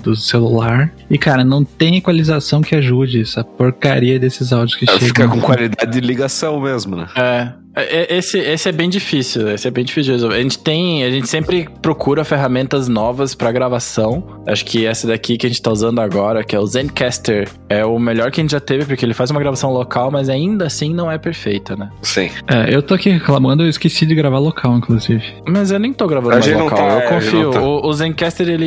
[0.04, 0.92] do celular.
[1.10, 5.08] E, cara, não tem equalização que ajude essa porcaria desses áudios que chegam.
[5.08, 7.08] Fica com qualidade de ligação mesmo, né?
[7.16, 7.62] É.
[7.74, 10.36] É, Esse, esse é bem difícil, esse é bem difícil de resolver.
[10.36, 14.41] A gente tem, a gente sempre procura ferramentas novas pra gravação.
[14.48, 17.86] Acho que essa daqui que a gente tá usando agora, que é o Zencaster, é
[17.86, 20.66] o melhor que a gente já teve, porque ele faz uma gravação local, mas ainda
[20.66, 21.90] assim não é perfeita, né?
[22.02, 22.30] Sim.
[22.48, 25.24] É, eu tô aqui reclamando, eu esqueci de gravar local, inclusive.
[25.48, 27.52] Mas eu nem tô gravando A mais gente não local, tá, eu é, confio.
[27.52, 27.62] tá.
[27.62, 28.66] O, o Zencaster, ele,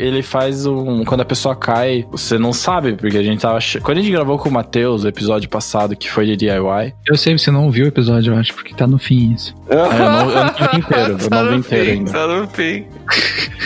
[0.00, 1.04] ele faz um...
[1.04, 3.58] Quando a pessoa cai, você não sabe, porque a gente tava...
[3.82, 7.16] Quando a gente gravou com o Matheus, o episódio passado, que foi de DIY, Eu
[7.16, 9.54] sei, você não ouviu o episódio, eu acho, porque tá no fim isso.
[9.68, 12.12] é, eu, não, eu não vi inteiro, eu não vi inteiro ainda.
[12.12, 12.84] Tá no fim.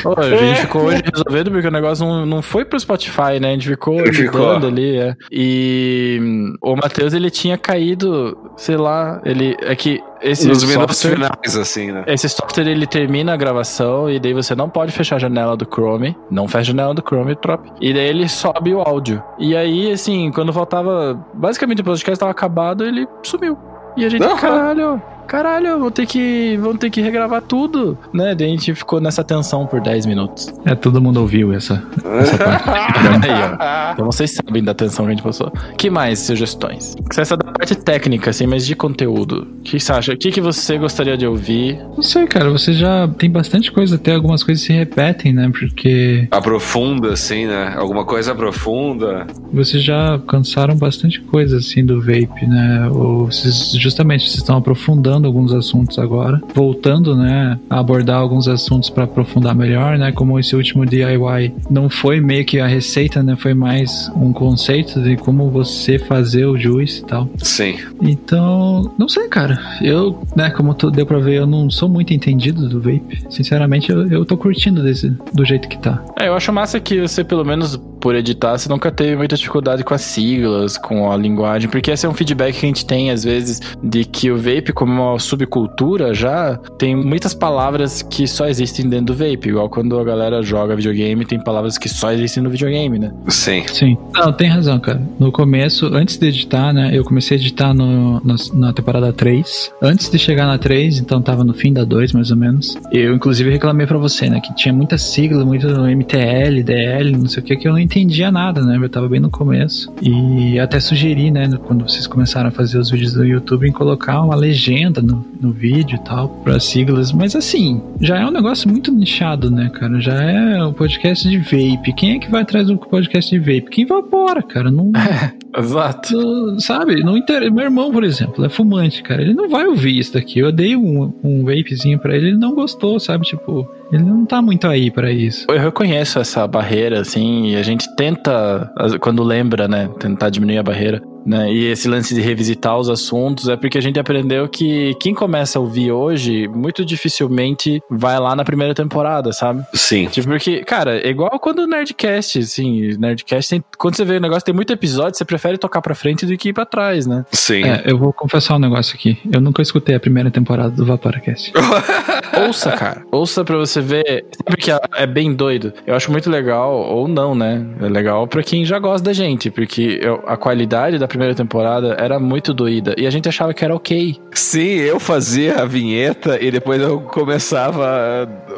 [0.02, 3.48] Pô, a gente ficou hoje resolvendo porque o negócio não, não foi pro Spotify, né?
[3.48, 4.42] A gente ficou Ficou.
[4.42, 5.16] editando ali, é.
[5.30, 9.56] E hum, o Matheus, ele tinha caído, sei lá, ele...
[9.60, 12.04] É que esse Nos minutos finais, assim, né?
[12.06, 15.66] Esse software, ele termina a gravação e daí você não pode fechar a janela do
[15.66, 16.16] Chrome.
[16.30, 17.62] Não fecha a janela do Chrome, trop.
[17.80, 19.22] E daí ele sobe o áudio.
[19.38, 21.18] E aí, assim, quando faltava...
[21.34, 23.58] Basicamente o podcast tava acabado, ele sumiu.
[23.96, 24.36] E a gente, Aham.
[24.36, 25.02] caralho...
[25.26, 28.34] Caralho, vou ter que, vamos ter que regravar tudo, né?
[28.34, 30.52] Daí a gente ficou nessa tensão por 10 minutos.
[30.64, 31.82] É, todo mundo ouviu essa,
[32.20, 32.98] essa parte.
[33.26, 33.92] Aí, ó.
[33.92, 35.52] Então vocês sabem da tensão que a gente passou.
[35.76, 36.94] que mais sugestões?
[37.16, 39.46] Essa da parte técnica, assim, mas de conteúdo.
[39.58, 40.12] O que você acha?
[40.12, 41.78] O que, que você gostaria de ouvir?
[41.94, 45.50] Não sei, cara, você já tem bastante coisa, até algumas coisas se repetem, né?
[45.50, 47.74] Porque Aprofunda, assim, né?
[47.76, 49.26] Alguma coisa aprofunda.
[49.52, 52.88] vocês já cansaram bastante coisa, assim, do vape, né?
[52.90, 58.90] Ou vocês, justamente, vocês estão aprofundando alguns assuntos agora, voltando, né, a abordar alguns assuntos
[58.90, 60.12] para aprofundar melhor, né?
[60.12, 63.36] Como esse último DIY não foi meio que a receita, né?
[63.36, 67.28] Foi mais um conceito de como você fazer o juice e tal.
[67.38, 67.76] Sim.
[68.02, 69.58] Então, não sei, cara.
[69.80, 73.24] Eu, né, como tu deu pra ver, eu não sou muito entendido do vape.
[73.30, 76.04] Sinceramente, eu, eu tô curtindo desse, do jeito que tá.
[76.18, 79.82] É, eu acho massa que você, pelo menos por editar, você nunca teve muita dificuldade
[79.82, 83.10] com as siglas, com a linguagem, porque esse é um feedback que a gente tem,
[83.10, 88.46] às vezes, de que o vape, como uma subcultura, já tem muitas palavras que só
[88.46, 92.42] existem dentro do vape, igual quando a galera joga videogame, tem palavras que só existem
[92.42, 93.12] no videogame, né?
[93.28, 93.64] Sim.
[93.68, 93.96] Sim.
[94.14, 95.00] Não, tem razão, cara.
[95.18, 99.72] No começo, antes de editar, né, eu comecei a editar no, na, na temporada 3.
[99.82, 102.76] Antes de chegar na 3, então tava no fim da 2, mais ou menos.
[102.92, 107.42] Eu, inclusive, reclamei pra você, né, que tinha muita sigla, muito MTL, DL, não sei
[107.42, 108.78] o que, que eu não entendia nada, né?
[108.80, 109.92] Eu tava bem no começo.
[110.02, 114.20] E até sugeri, né, quando vocês começaram a fazer os vídeos do YouTube, em colocar
[114.22, 117.12] uma legenda no, no vídeo e tal, para siglas.
[117.12, 120.00] Mas assim, já é um negócio muito nichado, né, cara?
[120.00, 121.92] Já é um podcast de vape.
[121.96, 123.70] Quem é que vai atrás do podcast de vape?
[123.70, 124.70] Quem evapora, cara?
[124.70, 124.92] Não.
[125.56, 126.14] Exato.
[126.16, 127.02] não- sabe?
[127.02, 127.50] Não inter...
[127.52, 129.22] Meu irmão, por exemplo, é fumante, cara.
[129.22, 130.38] Ele não vai ouvir isso daqui.
[130.38, 133.24] Eu dei um, um vapezinho pra ele, ele não gostou, sabe?
[133.24, 135.46] Tipo, ele não tá muito aí pra isso.
[135.48, 138.70] Eu reconheço essa barreira, assim, e a gente tenta,
[139.00, 143.48] quando lembra, né, tentar diminuir a barreira, né, e esse lance de revisitar os assuntos
[143.48, 148.36] é porque a gente aprendeu que quem começa a ouvir hoje, muito dificilmente vai lá
[148.36, 149.64] na primeira temporada, sabe?
[149.74, 150.06] Sim.
[150.06, 154.20] Tipo, porque, cara, é igual quando o Nerdcast, assim, Nerdcast tem, quando você vê o
[154.20, 157.24] negócio tem muito episódio, você prefere tocar pra frente do que ir pra trás, né?
[157.32, 157.64] Sim.
[157.64, 159.18] É, eu vou confessar um negócio aqui.
[159.32, 161.52] Eu nunca escutei a primeira temporada do Vaporacast.
[162.46, 163.02] Ouça, cara.
[163.10, 164.26] Ouça pra você ver.
[164.44, 165.72] Sabe que é bem doido?
[165.86, 167.64] Eu acho muito legal, ou não, né?
[167.80, 171.96] É legal pra quem já gosta da gente, porque eu- a qualidade da primeira temporada
[171.98, 172.94] era muito doída.
[172.98, 174.16] E a gente achava que era ok.
[174.32, 177.86] Sim, eu fazia a vinheta e depois eu começava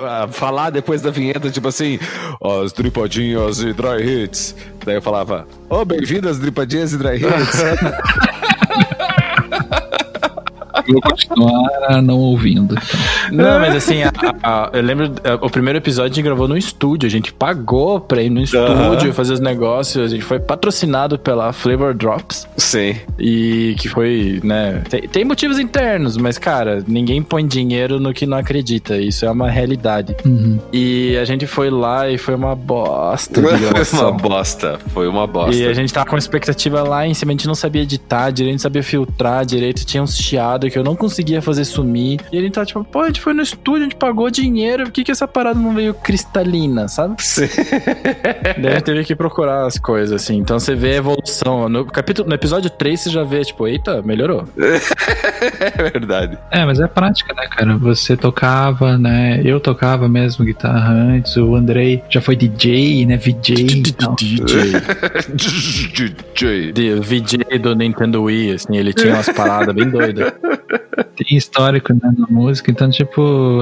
[0.02, 1.98] a, a falar depois da vinheta, tipo assim,
[2.62, 4.54] as dripadinhas e dry hits.
[4.84, 7.62] Daí eu falava, ô, bem-vindo às dripadinhas e dry hits.
[10.90, 12.74] Vou continuar não ouvindo.
[12.74, 12.98] Então.
[13.32, 14.12] Não, mas assim, a-
[14.42, 18.00] a- eu lembro, a- o primeiro episódio a gente gravou no estúdio, a gente pagou
[18.00, 22.46] pra ir no estúdio fazer os negócios, a gente foi patrocinado pela Flavor Drops.
[22.56, 22.96] Sim.
[23.18, 24.82] E que foi, né?
[24.88, 28.96] Tem, tem motivos internos, mas, cara, ninguém põe dinheiro no que não acredita.
[28.96, 30.16] Isso é uma realidade.
[30.24, 30.58] Uhum.
[30.72, 33.40] E a gente foi lá e foi uma bosta
[33.88, 34.78] Foi uma bosta.
[34.88, 35.54] Foi uma bosta.
[35.54, 38.30] E a gente tava com uma expectativa lá em cima, a gente não sabia editar
[38.30, 42.20] direito, não sabia filtrar direito, tinha uns chiados que eu não conseguia fazer sumir.
[42.32, 44.84] E a gente tava tipo, pô, a gente foi no estúdio, a gente pagou dinheiro,
[44.84, 47.22] por que, que essa parada não veio cristalina, sabe?
[47.22, 47.48] Sim.
[48.60, 50.36] Daí gente teve que procurar as coisas, assim.
[50.36, 51.68] Então você vê a evolução.
[51.68, 54.44] No, capítulo, no episódio 3 você já vê, tipo, eita, melhorou.
[55.40, 56.38] É verdade.
[56.50, 57.76] É, mas é prática, né, cara?
[57.78, 59.40] Você tocava, né?
[59.44, 63.16] Eu tocava mesmo guitarra antes, o Andrei já foi DJ, né?
[63.16, 63.82] VJ.
[64.16, 64.72] DJ.
[66.34, 67.00] DJ.
[67.00, 70.32] VJ do Nintendo Wii, assim, ele tinha umas paradas bem doidas.
[71.16, 73.07] Tem histórico, né, na música, então, tipo,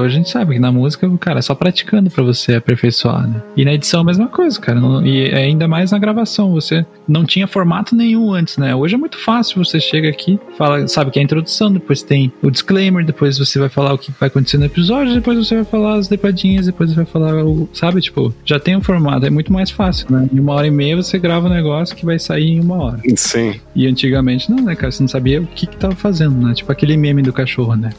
[0.03, 3.41] a gente sabe que na música, cara, é só praticando pra você aperfeiçoar, né?
[3.55, 4.79] E na edição a mesma coisa, cara.
[4.79, 8.75] Não- E ainda mais na gravação, você não tinha formato nenhum antes, né?
[8.75, 12.31] Hoje é muito fácil, você chega aqui, fala, sabe que é a introdução, depois tem
[12.41, 15.65] o disclaimer, depois você vai falar o que vai acontecer no episódio, depois você vai
[15.65, 19.29] falar as depadinhas, depois você vai falar o, sabe, tipo, já tem um formato, é
[19.29, 20.29] muito mais fácil, né?
[20.33, 22.99] Em uma hora e meia você grava um negócio que vai sair em uma hora.
[23.15, 23.55] Sim.
[23.75, 24.91] E antigamente não, né, cara?
[24.91, 26.53] Você não sabia o que que tava fazendo, né?
[26.53, 27.91] Tipo aquele meme do cachorro, né?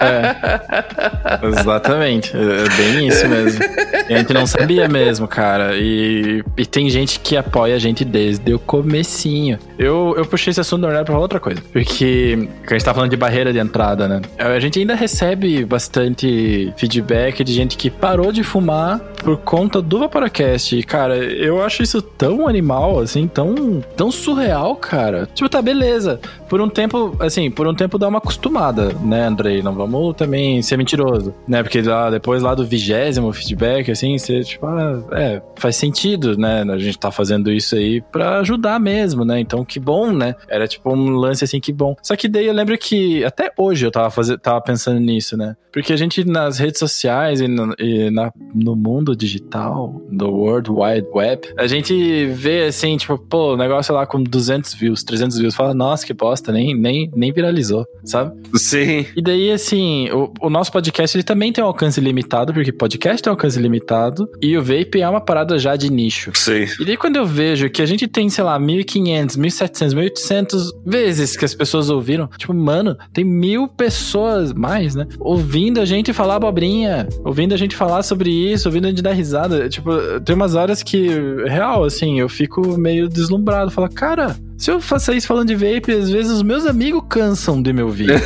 [0.00, 0.35] É.
[1.42, 2.32] Exatamente.
[2.34, 3.64] É bem isso mesmo.
[4.08, 5.76] A gente não sabia mesmo, cara.
[5.76, 9.58] E, e tem gente que apoia a gente desde o comecinho.
[9.78, 11.60] Eu, eu puxei esse assunto, na verdade, pra falar outra coisa.
[11.72, 14.20] Porque que a gente tá falando de barreira de entrada, né?
[14.38, 19.98] A gente ainda recebe bastante feedback de gente que parou de fumar por conta do
[19.98, 20.76] Vaporacast.
[20.76, 25.28] E, cara, eu acho isso tão animal, assim, tão, tão surreal, cara.
[25.34, 26.20] Tipo, tá, beleza.
[26.48, 29.62] Por um tempo, assim, por um tempo dá uma acostumada, né, Andrei?
[29.62, 31.62] Não vamos também ser mentiroso, né?
[31.62, 36.64] Porque lá, depois lá do vigésimo feedback, assim, você, tipo, ah, é, faz sentido, né?
[36.68, 39.40] A gente tá fazendo isso aí pra ajudar mesmo, né?
[39.40, 40.34] Então, que bom, né?
[40.48, 41.94] Era tipo um lance assim, que bom.
[42.02, 45.56] Só que daí eu lembro que até hoje eu tava, fazendo, tava pensando nisso, né?
[45.76, 50.70] Porque a gente nas redes sociais e, no, e na, no mundo digital, do World
[50.70, 55.36] Wide Web, a gente vê assim, tipo, pô, o negócio lá com 200 views, 300
[55.36, 58.34] views, fala, nossa, que bosta, nem, nem, nem viralizou, sabe?
[58.54, 59.04] Sim.
[59.14, 63.22] E daí, assim, o, o nosso podcast ele também tem um alcance limitado, porque podcast
[63.22, 66.30] tem um alcance limitado, e o vape é uma parada já de nicho.
[66.32, 66.64] Sim.
[66.80, 70.56] E daí quando eu vejo que a gente tem, sei lá, 1.500, 1.700, 1.800
[70.86, 75.06] vezes que as pessoas ouviram, tipo, mano, tem mil pessoas, mais, né?
[75.20, 79.12] Ouvindo a gente falar abobrinha, ouvindo a gente falar sobre isso, ouvindo a gente dar
[79.12, 79.68] risada.
[79.68, 79.90] Tipo,
[80.24, 81.08] tem umas horas que,
[81.46, 83.70] real, assim, eu fico meio deslumbrado.
[83.70, 87.60] Falo, cara, se eu faço isso falando de vape, às vezes os meus amigos cansam
[87.60, 88.10] de me ouvir.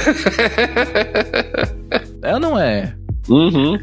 [2.22, 2.94] é ou não é?
[3.30, 3.78] Uhum.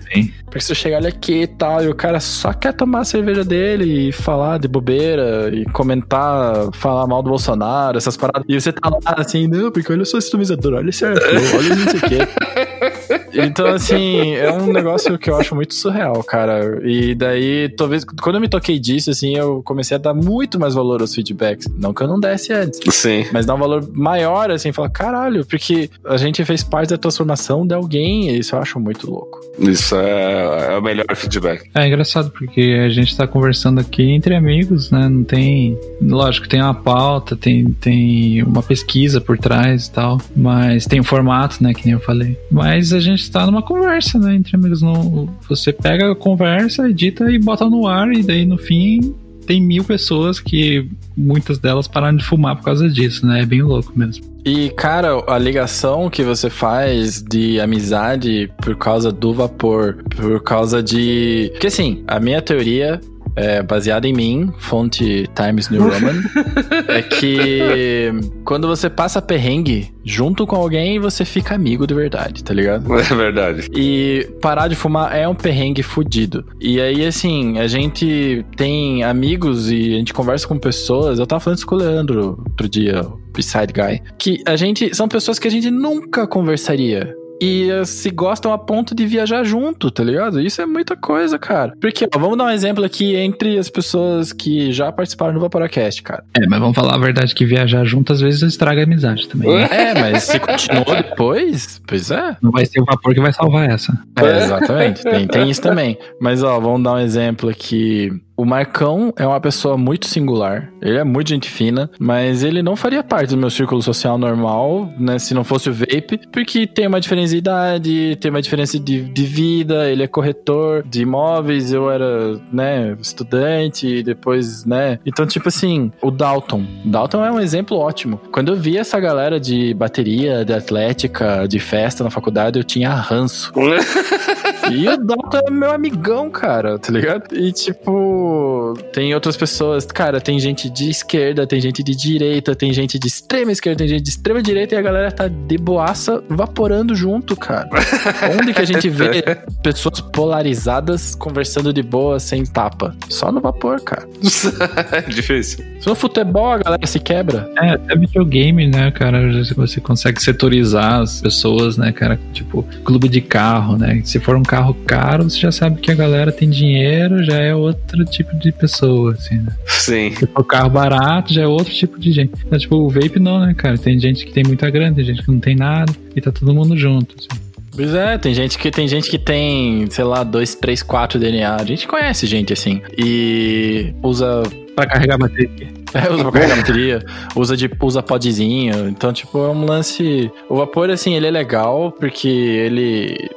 [0.46, 3.06] Porque se eu chegar ali aqui e tal, e o cara só quer tomar a
[3.06, 8.46] cerveja dele e falar de bobeira e comentar, falar mal do Bolsonaro, essas paradas.
[8.48, 11.76] E você tá lá assim, não, porque olha só esse atomizador, olha esse airflow, olha
[11.76, 12.18] não sei o quê.
[13.34, 16.82] Então, assim, é um negócio que eu acho muito surreal, cara.
[16.84, 20.74] E daí, talvez, quando eu me toquei disso, assim, eu comecei a dar muito mais
[20.74, 21.68] valor aos feedbacks.
[21.78, 22.80] Não que eu não desse antes.
[22.94, 23.26] Sim.
[23.32, 27.66] Mas dar um valor maior, assim, falar, caralho, porque a gente fez parte da transformação
[27.66, 29.37] de alguém, e isso eu acho muito louco.
[29.60, 31.70] Isso é, é o melhor feedback.
[31.74, 35.10] É engraçado porque a gente tá conversando aqui entre amigos, né?
[35.10, 35.78] Não tem.
[36.02, 40.22] Lógico, tem uma pauta, tem, tem uma pesquisa por trás e tal.
[40.36, 41.74] Mas tem um formato, né?
[41.74, 42.38] Que nem eu falei.
[42.52, 44.36] Mas a gente tá numa conversa, né?
[44.36, 44.82] Entre amigos.
[44.82, 49.16] Não, você pega a conversa, edita e bota no ar, e daí no fim
[49.48, 50.86] tem mil pessoas que
[51.16, 53.42] muitas delas pararam de fumar por causa disso, né?
[53.42, 54.26] É bem louco mesmo.
[54.46, 60.84] E, cara, a ligação que você faz de amizade por causa do vapor, por causa
[60.84, 61.50] de.
[61.54, 63.02] Porque, assim, a minha teoria.
[63.38, 66.24] É, baseada em mim, fonte Times New Roman,
[66.90, 68.12] é que
[68.44, 72.92] quando você passa perrengue junto com alguém, você fica amigo de verdade, tá ligado?
[72.98, 73.68] É verdade.
[73.76, 76.46] E parar de fumar é um perrengue fudido.
[76.60, 81.20] E aí, assim, a gente tem amigos e a gente conversa com pessoas.
[81.20, 84.02] Eu tava falando isso com o Leandro outro dia, o Beside Guy.
[84.18, 84.96] Que a gente.
[84.96, 87.14] São pessoas que a gente nunca conversaria.
[87.42, 90.42] E se gostam a ponto de viajar junto, tá ligado?
[90.42, 91.74] Isso é muita coisa, cara.
[91.80, 96.02] Porque, ó, vamos dar um exemplo aqui entre as pessoas que já participaram do Vaporacast,
[96.04, 96.24] cara.
[96.36, 99.56] É, mas vamos falar a verdade que viajar junto às vezes estraga a amizade também.
[99.56, 99.68] né?
[99.72, 102.38] É, mas se continuou depois, pois é.
[102.42, 103.94] Não vai ser o vapor que vai salvar essa.
[104.20, 105.04] É, exatamente.
[105.04, 105.98] Tem, tem isso também.
[106.20, 108.12] Mas, ó, vamos dar um exemplo aqui.
[108.38, 110.72] O Marcão é uma pessoa muito singular.
[110.80, 114.94] Ele é muito gente fina, mas ele não faria parte do meu círculo social normal,
[114.98, 115.18] né?
[115.18, 119.02] Se não fosse o vape, porque tem uma diferença de idade, tem uma diferença de,
[119.02, 125.00] de vida, ele é corretor de imóveis, eu era, né, estudante, depois, né?
[125.04, 126.64] Então, tipo assim, o Dalton.
[126.86, 128.22] Dalton é um exemplo ótimo.
[128.32, 132.94] Quando eu vi essa galera de bateria, de atlética, de festa na faculdade, eu tinha
[132.94, 133.52] ranço.
[134.72, 137.36] e o Dalton é meu amigão, cara, tá ligado?
[137.36, 142.74] E tipo, tem outras pessoas, cara, tem gente de esquerda, tem gente de direita, tem
[142.74, 146.24] gente de extrema esquerda, tem gente de extrema direita e a galera tá de boaça
[146.30, 147.70] vaporando junto, cara.
[148.40, 149.24] Onde que a gente vê
[149.62, 152.96] pessoas polarizadas conversando de boa sem tapa?
[153.10, 154.08] Só no vapor, cara.
[155.08, 155.64] Difícil.
[155.80, 157.50] Se no futebol a galera se quebra.
[157.58, 159.20] É, até videogame, né, cara?
[159.56, 162.20] Você consegue setorizar as pessoas, né, cara?
[162.34, 164.02] Tipo, clube de carro, né?
[164.04, 167.54] Se for um carro caro, você já sabe que a galera tem dinheiro, já é
[167.56, 169.56] outro tipo de pessoa, assim, né?
[169.66, 170.12] Sim.
[170.16, 172.34] Se for carro barato, já é outro tipo de gente.
[172.46, 173.78] Então, tipo, o vape não, né, cara?
[173.78, 176.54] Tem gente que tem muita grana, tem gente que não tem nada, e tá todo
[176.54, 177.42] mundo junto, assim.
[177.78, 181.56] Pois é, tem gente que tem gente que tem, sei lá, 2, 3, 4 DNA.
[181.56, 182.82] A gente conhece gente assim.
[182.98, 184.42] E usa
[184.78, 185.68] Pra carregar bateria.
[185.92, 187.06] É, usa pra carregar bateria,
[187.36, 188.88] usa de usa podzinho.
[188.90, 190.32] Então, tipo, é um lance.
[190.48, 193.28] O vapor, assim, ele é legal porque ele.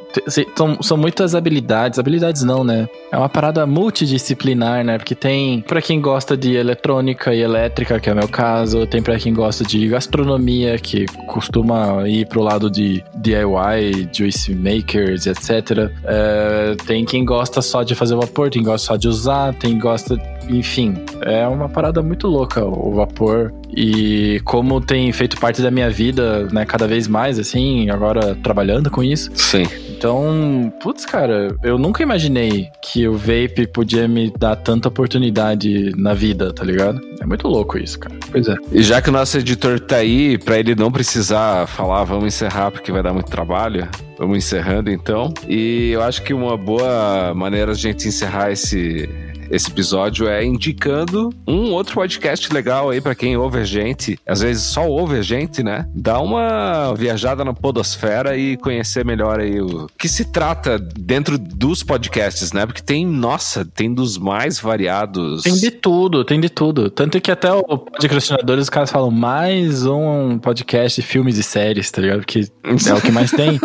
[0.54, 1.98] São, são muitas habilidades.
[1.98, 2.86] Habilidades não, né?
[3.10, 4.98] É uma parada multidisciplinar, né?
[4.98, 9.00] Porque tem pra quem gosta de eletrônica e elétrica, que é o meu caso, tem
[9.00, 15.90] pra quem gosta de gastronomia, que costuma ir pro lado de DIY, juice makers, etc.
[16.04, 19.70] É, tem quem gosta só de fazer vapor, tem quem gosta só de usar, tem
[19.70, 20.20] quem gosta.
[20.50, 23.52] Enfim, é uma parada muito louca o vapor.
[23.74, 28.90] E como tem feito parte da minha vida, né, cada vez mais, assim, agora trabalhando
[28.90, 29.30] com isso.
[29.34, 29.62] Sim.
[29.88, 36.14] Então, putz, cara, eu nunca imaginei que o vape podia me dar tanta oportunidade na
[36.14, 37.00] vida, tá ligado?
[37.20, 38.16] É muito louco isso, cara.
[38.32, 38.56] Pois é.
[38.72, 42.70] E já que o nosso editor tá aí, pra ele não precisar falar, vamos encerrar
[42.70, 43.86] porque vai dar muito trabalho,
[44.18, 45.32] vamos encerrando então.
[45.46, 49.06] E eu acho que uma boa maneira de a gente encerrar esse
[49.50, 54.18] esse episódio é indicando um outro podcast legal aí para quem ouve a gente.
[54.26, 55.86] Às vezes só ouve a gente, né?
[55.94, 61.82] Dá uma viajada na podosfera e conhecer melhor aí o que se trata dentro dos
[61.82, 62.64] podcasts, né?
[62.64, 65.42] Porque tem, nossa, tem dos mais variados.
[65.42, 66.88] Tem de tudo, tem de tudo.
[66.88, 71.90] Tanto que até o podcastinadores, os caras falam mais um podcast de filmes e séries,
[71.90, 72.20] tá ligado?
[72.20, 73.58] Porque é o que mais tem.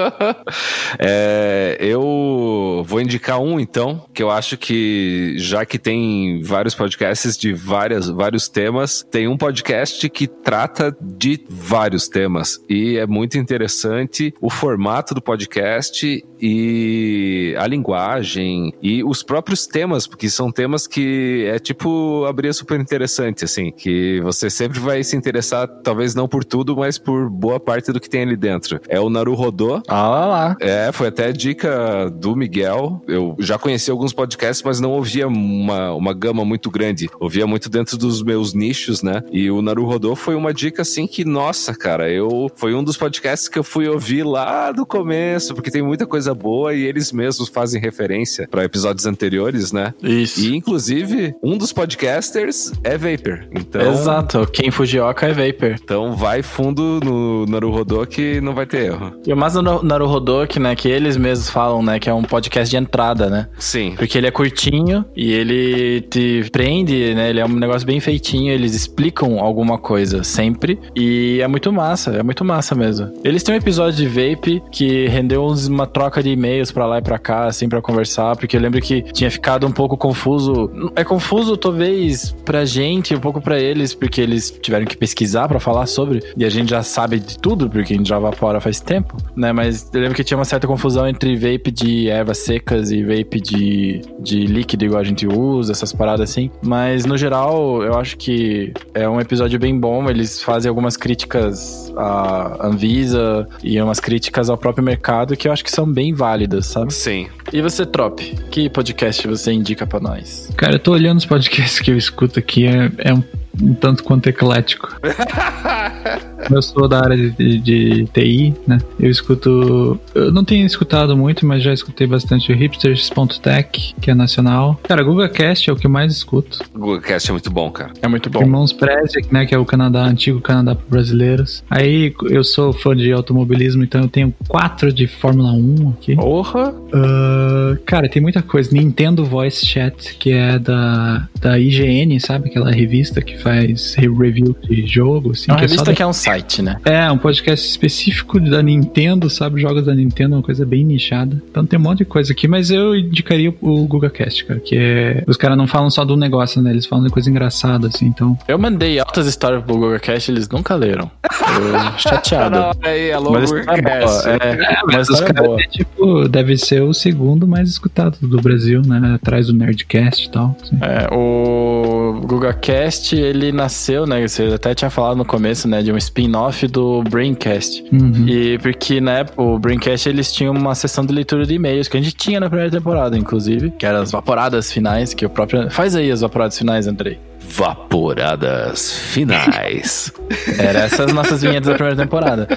[0.98, 4.89] é, eu vou indicar um, então, que eu acho que,
[5.36, 11.44] já que tem vários podcasts de várias, vários temas, tem um podcast que trata de
[11.48, 12.58] vários temas.
[12.68, 20.06] E é muito interessante o formato do podcast e a linguagem e os próprios temas,
[20.06, 25.16] porque são temas que é tipo abrir super interessante, assim, que você sempre vai se
[25.16, 28.80] interessar, talvez não por tudo, mas por boa parte do que tem ali dentro.
[28.88, 29.82] É o Naru Rodô.
[29.88, 30.56] Ah lá, lá.
[30.60, 33.02] É, foi até dica do Miguel.
[33.06, 37.08] Eu já conheci alguns podcasts, mas não ouvia uma, uma gama muito grande.
[37.18, 39.22] Ouvia muito dentro dos meus nichos, né?
[39.30, 42.96] E o Naru Rodô foi uma dica assim que, nossa, cara, eu foi um dos
[42.96, 47.12] podcasts que eu fui ouvir lá do começo, porque tem muita coisa boa e eles
[47.12, 49.94] mesmos fazem referência para episódios anteriores, né?
[50.02, 50.40] Isso.
[50.40, 53.46] E inclusive, um dos podcasters é Vapor.
[53.52, 55.76] Então, Exato, quem Fujioka é Vapor.
[55.82, 59.12] então vai fundo no Naru Rodô que não vai ter erro.
[59.26, 62.70] E o mais no Naruhodok, né, que eles mesmos falam, né, que é um podcast
[62.70, 63.48] de entrada, né?
[63.58, 63.94] Sim.
[63.96, 67.30] Porque ele é curtinho e ele te prende, né?
[67.30, 70.78] Ele é um negócio bem feitinho, eles explicam alguma coisa sempre.
[70.94, 73.10] E é muito massa, é muito massa mesmo.
[73.24, 77.02] Eles têm um episódio de Vape que rendeu uma troca de e-mails pra lá e
[77.02, 80.70] pra cá, assim, pra conversar, porque eu lembro que tinha ficado um pouco confuso.
[80.94, 85.60] É confuso, talvez, pra gente, um pouco pra eles, porque eles tiveram que pesquisar pra
[85.60, 86.22] falar sobre.
[86.36, 89.52] E a gente já sabe de tudo, porque a gente já vapora faz tempo, né?
[89.52, 93.40] Mas eu lembro que tinha uma certa confusão entre vape de ervas secas e vape
[93.40, 96.50] de, de líquido, igual a gente usa, essas paradas assim.
[96.62, 100.08] Mas no geral, eu acho que é um episódio bem bom.
[100.08, 105.64] Eles fazem algumas críticas à Anvisa e umas críticas ao próprio mercado que eu acho
[105.64, 106.92] que são bem válidas, sabe?
[106.92, 107.28] Sim.
[107.52, 110.50] E você, Trop, que podcast você indica pra nós?
[110.56, 113.22] Cara, eu tô olhando os podcasts que eu escuto aqui, é, é um,
[113.62, 114.96] um tanto quanto eclético.
[116.50, 118.78] como eu sou da área de, de, de TI, né?
[118.98, 119.98] Eu escuto.
[120.14, 124.78] Eu não tenho escutado muito, mas já escutei bastante o hipsters.tech, que é nacional.
[124.82, 126.58] Cara, Google Cast é o que eu mais escuto.
[126.74, 127.92] O GugaCast é muito bom, cara.
[128.02, 128.40] É muito bom.
[128.40, 129.46] Irmãos Prezek, né?
[129.46, 131.62] Que é o Canadá, antigo Canadá para brasileiros.
[131.70, 136.16] Aí eu sou fã de automobilismo, então eu tenho quatro de Fórmula 1 aqui.
[136.16, 136.74] Porra!
[136.92, 138.70] Ah, cara, tem muita coisa.
[138.72, 142.48] Nintendo Voice Chat, que é da, da IGN, sabe?
[142.50, 145.46] Aquela revista que faz re- review de jogo, assim.
[145.50, 146.76] É uma que é só revista da- que é um site, né?
[146.84, 149.60] É, um podcast específico da Nintendo, sabe?
[149.60, 151.40] Jogos da Nintendo, uma coisa bem nichada.
[151.50, 155.22] Então tem um monte de coisa aqui, mas eu indicaria o GugaCast, cara, que é...
[155.26, 156.70] Os caras não falam só do negócio, né?
[156.70, 158.38] Eles falam de coisa engraçada, assim, então...
[158.48, 161.10] Eu mandei altas histórias pro Google Cast, eles nunca leram.
[161.24, 162.76] Eu chateado.
[162.82, 164.30] aí, alô, Mas é boa.
[164.30, 168.82] É, mas os é caras, é, tipo, deve ser o segundo mais escutado do Brasil,
[168.82, 169.14] né?
[169.14, 170.56] Atrás do Nerdcast e tal.
[170.62, 170.78] assim.
[170.80, 174.26] É, o GugaCast, ele nasceu, né?
[174.26, 175.82] Você até tinha falado no começo, né?
[175.82, 177.84] De um spin-off do Braincast.
[177.92, 178.26] Uhum.
[178.28, 181.96] E porque na época, o Braincast, eles tinham uma sessão de leitura de e-mails, que
[181.96, 185.70] a gente tinha na primeira temporada, inclusive, que eram as vaporadas finais, que o próprio...
[185.70, 187.18] Faz aí as vaporadas finais, Andrei.
[187.40, 190.12] Vaporadas finais.
[190.58, 192.48] Era essas nossas vinhetas da primeira temporada.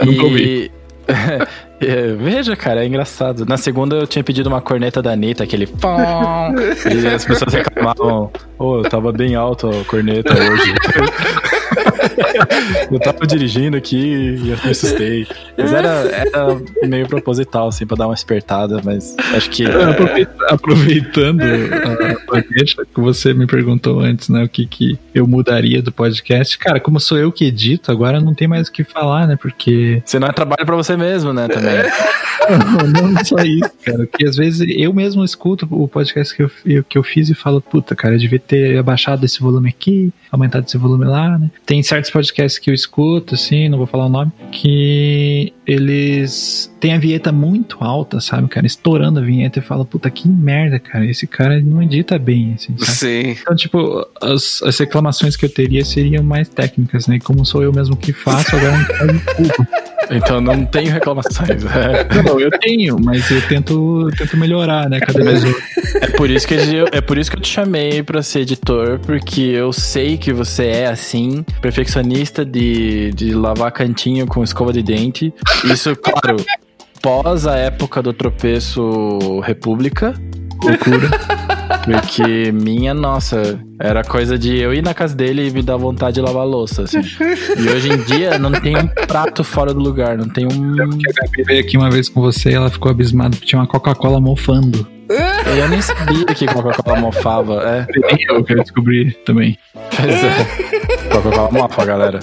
[0.00, 0.20] Nunca e...
[0.20, 0.70] ouvi.
[1.80, 3.44] É, Veja, cara, é engraçado.
[3.44, 5.98] Na segunda eu tinha pedido uma corneta da Anitta, aquele pom,
[6.90, 10.74] e as pessoas reclamavam, ô, eu tava bem alto a corneta hoje.
[12.90, 15.26] eu tava dirigindo aqui e eu me assustei.
[15.56, 19.64] Mas era, era meio proposital, assim, pra dar uma espertada, mas acho que.
[19.64, 24.44] É, aproveita- Aproveitando a, a deixa que você me perguntou antes, né?
[24.44, 26.58] O que, que eu mudaria do podcast.
[26.58, 29.36] Cara, como sou eu que edito, agora não tem mais o que falar, né?
[29.40, 30.02] Porque.
[30.04, 31.74] Você não é trabalho pra você mesmo, né, também.
[32.94, 34.06] Não, não só isso, cara.
[34.06, 37.60] Porque às vezes eu mesmo escuto o podcast que eu- que eu fiz e falo,
[37.60, 41.50] puta, cara, eu devia ter abaixado esse volume aqui, aumentado esse volume lá, né?
[41.66, 46.92] Tem certos podcasts que eu escuto, assim, não vou falar o nome, que eles têm
[46.92, 48.66] a vinheta muito alta, sabe, cara?
[48.66, 51.06] Estourando a vinheta e fala, puta, que merda, cara.
[51.06, 52.90] Esse cara não edita bem, assim, sabe?
[52.90, 53.36] Sim.
[53.40, 57.16] Então, tipo, as, as reclamações que eu teria seriam mais técnicas, né?
[57.16, 59.68] E como sou eu mesmo que faço, agora não me culpa.
[60.10, 61.64] Então não tenho reclamações.
[61.74, 65.00] É, Não, eu tenho, mas eu tento, tento melhorar, né?
[65.00, 65.54] Cada vez eu...
[66.00, 68.98] é por isso que eu, é por isso que eu te chamei pra ser editor,
[69.00, 74.82] porque eu sei que você é assim, perfeccionista de, de lavar cantinho com escova de
[74.82, 75.32] dente.
[75.64, 76.36] Isso, claro,
[77.02, 80.14] pós a época do tropeço República.
[80.62, 81.10] Loucura.
[81.84, 86.14] Porque minha, nossa, era coisa de eu ir na casa dele e me dar vontade
[86.14, 87.00] de lavar louça, assim.
[87.00, 90.72] E hoje em dia não tem um prato fora do lugar, não tem um.
[90.72, 93.66] a Gabi veio aqui uma vez com você e ela ficou abismada porque tinha uma
[93.66, 94.93] Coca-Cola mofando.
[95.56, 97.62] Eu nem sabia que Coca-Cola mofava.
[97.62, 99.58] É, Nem eu que eu descobri também.
[99.72, 100.84] pois é.
[101.10, 102.20] Coca-Cola mofa, galera.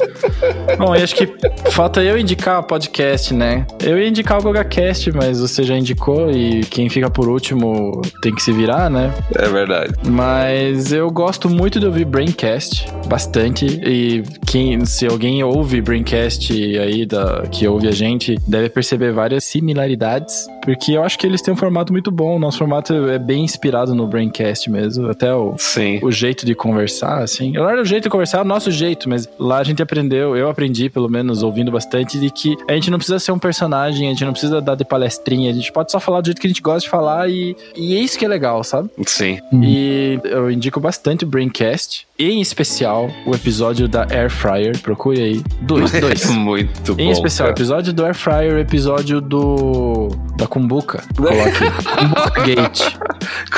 [0.77, 1.29] Bom, e acho que
[1.71, 3.65] falta eu indicar podcast, né?
[3.84, 8.34] Eu ia indicar o GogaCast, mas você já indicou e quem fica por último tem
[8.34, 9.13] que se virar, né?
[9.38, 9.93] É verdade.
[10.05, 13.65] Mas eu gosto muito de ouvir Braincast, bastante.
[13.65, 19.43] E quem, se alguém ouve Braincast aí, da, que ouve a gente, deve perceber várias
[19.43, 20.47] similaridades.
[20.63, 22.36] Porque eu acho que eles têm um formato muito bom.
[22.36, 22.70] O nosso formato
[23.09, 25.09] é bem inspirado no Braincast mesmo.
[25.09, 25.99] Até o, Sim.
[26.01, 27.51] o jeito de conversar, assim.
[27.53, 30.36] Não era o jeito de conversar, é o nosso jeito, mas lá a gente aprendeu,
[30.36, 34.07] eu aprendi, pelo menos, ouvindo bastante, de que a gente não precisa ser um personagem,
[34.07, 36.47] a gente não precisa dar de palestrinha, a gente pode só falar do jeito que
[36.47, 38.89] a gente gosta de falar e, e é isso que é legal, sabe?
[39.05, 39.39] Sim.
[39.61, 44.78] E eu indico bastante o Braincast, em especial o episódio da Air Fryer.
[44.80, 45.43] Procure aí.
[45.61, 46.30] Dois, dois.
[46.30, 47.01] Muito bom.
[47.01, 47.59] Em especial, o cara.
[47.59, 50.09] episódio do Air Fryer, o episódio do.
[50.38, 51.03] da Kumbuka.
[51.17, 51.95] Coloque.
[51.97, 52.61] Kumbuka Gate.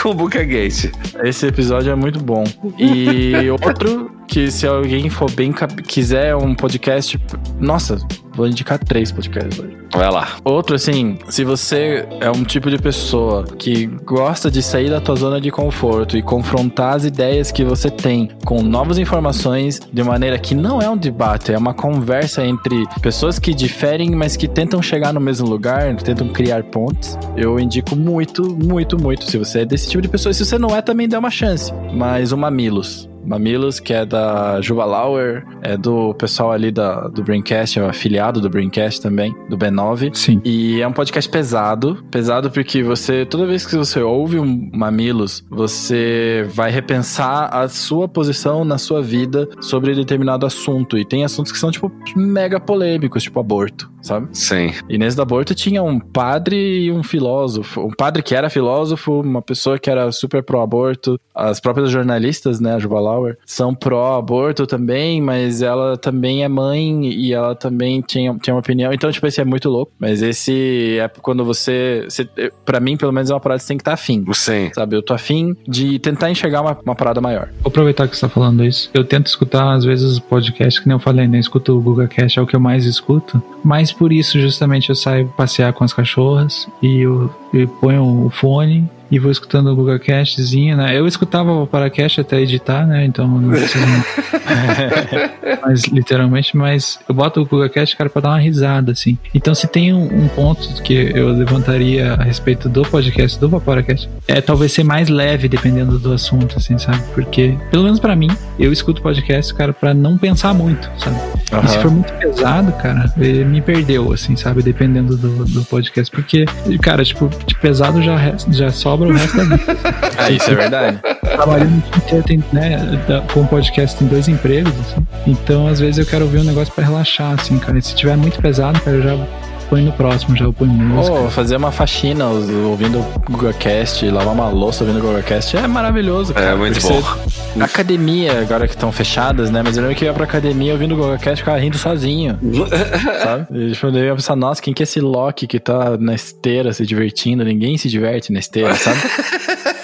[0.02, 0.92] Kumbuka Gate.
[1.24, 2.44] Esse episódio é muito bom.
[2.78, 5.54] E outro que se alguém for bem
[5.88, 7.20] quiser um podcast,
[7.60, 7.98] nossa,
[8.34, 9.83] vou indicar três podcasts hoje.
[9.94, 10.38] Vai lá.
[10.44, 15.16] Outro assim, se você é um tipo de pessoa que gosta de sair da tua
[15.16, 20.40] zona de conforto e confrontar as ideias que você tem com novas informações de maneira
[20.40, 24.82] que não é um debate, é uma conversa entre pessoas que diferem, mas que tentam
[24.82, 27.18] chegar no mesmo lugar, tentam criar pontes.
[27.38, 29.30] Eu indico muito, muito, muito.
[29.30, 31.72] Se você é desse tipo de pessoa, se você não é, também dá uma chance.
[31.94, 33.13] Mas o Mamilos.
[33.26, 37.88] Mamilos, que é da Juba Lauer, é do pessoal ali da, do Braincast, é o
[37.88, 40.14] afiliado do Braincast também, do B9.
[40.14, 40.42] Sim.
[40.44, 42.04] E é um podcast pesado.
[42.12, 48.08] Pesado porque você, toda vez que você ouve um Mamilos, você vai repensar a sua
[48.08, 50.98] posição na sua vida sobre determinado assunto.
[50.98, 54.28] E tem assuntos que são, tipo, mega polêmicos, tipo aborto, sabe?
[54.32, 54.72] Sim.
[54.90, 57.82] E nesse do aborto tinha um padre e um filósofo.
[57.82, 62.76] Um padre que era filósofo, uma pessoa que era super pró-aborto, as próprias jornalistas, né,
[62.76, 68.02] a Juba Lauer, Flower, são pró-aborto também, mas ela também é mãe e ela também
[68.02, 68.92] tinha, tinha uma opinião.
[68.92, 69.92] Então, tipo, esse é muito louco.
[70.00, 72.06] Mas esse é quando você.
[72.10, 72.28] você
[72.66, 74.26] para mim, pelo menos, é uma parada que você tem que estar tá afim.
[74.34, 74.72] Sim.
[74.74, 74.96] Sabe?
[74.96, 77.50] Eu tô afim de tentar enxergar uma, uma parada maior.
[77.62, 78.90] Vou aproveitar que você tá falando isso.
[78.94, 81.38] Eu tento escutar, às vezes, podcast, que nem eu falei, né?
[81.38, 83.42] Eu escuto o Google Cast, é o que eu mais escuto.
[83.64, 88.30] Mas por isso, justamente, eu saio passear com as cachorras e eu, eu ponho o
[88.30, 90.98] fone e vou escutando o Google Castzinho, né?
[90.98, 93.06] Eu escutava o Paracast até editar, né?
[93.06, 93.86] Então não preciso
[95.64, 99.16] mas literalmente, mas eu boto o Google Cast, cara, pra dar uma risada, assim.
[99.32, 104.10] Então se tem um, um, ponto que eu levantaria a respeito do podcast, do Vaporacast,
[104.28, 107.04] é talvez ser mais leve, dependendo do assunto, assim, sabe?
[107.14, 111.18] Porque, pelo menos para mim, eu escuto podcast, cara, para não pensar muito, sabe?
[111.52, 111.64] Uhum.
[111.64, 114.64] E se for muito pesado, cara, me perdeu, assim, sabe?
[114.64, 116.10] Dependendo do, do podcast.
[116.12, 116.46] Porque,
[116.82, 119.78] cara, tipo, de pesado já, já sobra sobra o resto da vida.
[120.18, 121.00] Ah, isso é verdade.
[121.22, 121.84] Trabalhando
[122.26, 123.00] tem, né,
[123.34, 125.06] com podcast tem dois empregos, assim.
[125.28, 127.78] Então, às vezes, eu quero ouvir um negócio pra relaxar, assim, cara.
[127.78, 129.28] E se tiver muito pesado, cara, eu já
[129.74, 131.16] põe no próximo, já põe música.
[131.16, 136.32] Oh, fazer uma faxina ouvindo o GugaCast, lavar uma louça ouvindo o GugaCast é maravilhoso.
[136.32, 137.02] Cara, é muito bom.
[137.02, 137.60] Você...
[137.60, 139.64] Academia, agora que estão fechadas, né?
[139.64, 142.38] Mas eu lembro que eu ia pra academia ouvindo o GugaCast e ficava rindo sozinho.
[143.24, 143.48] sabe?
[143.52, 146.72] E tipo, eu ia pensar, nossa, quem que é esse Loki que tá na esteira
[146.72, 147.44] se divertindo?
[147.44, 149.00] Ninguém se diverte na esteira, sabe?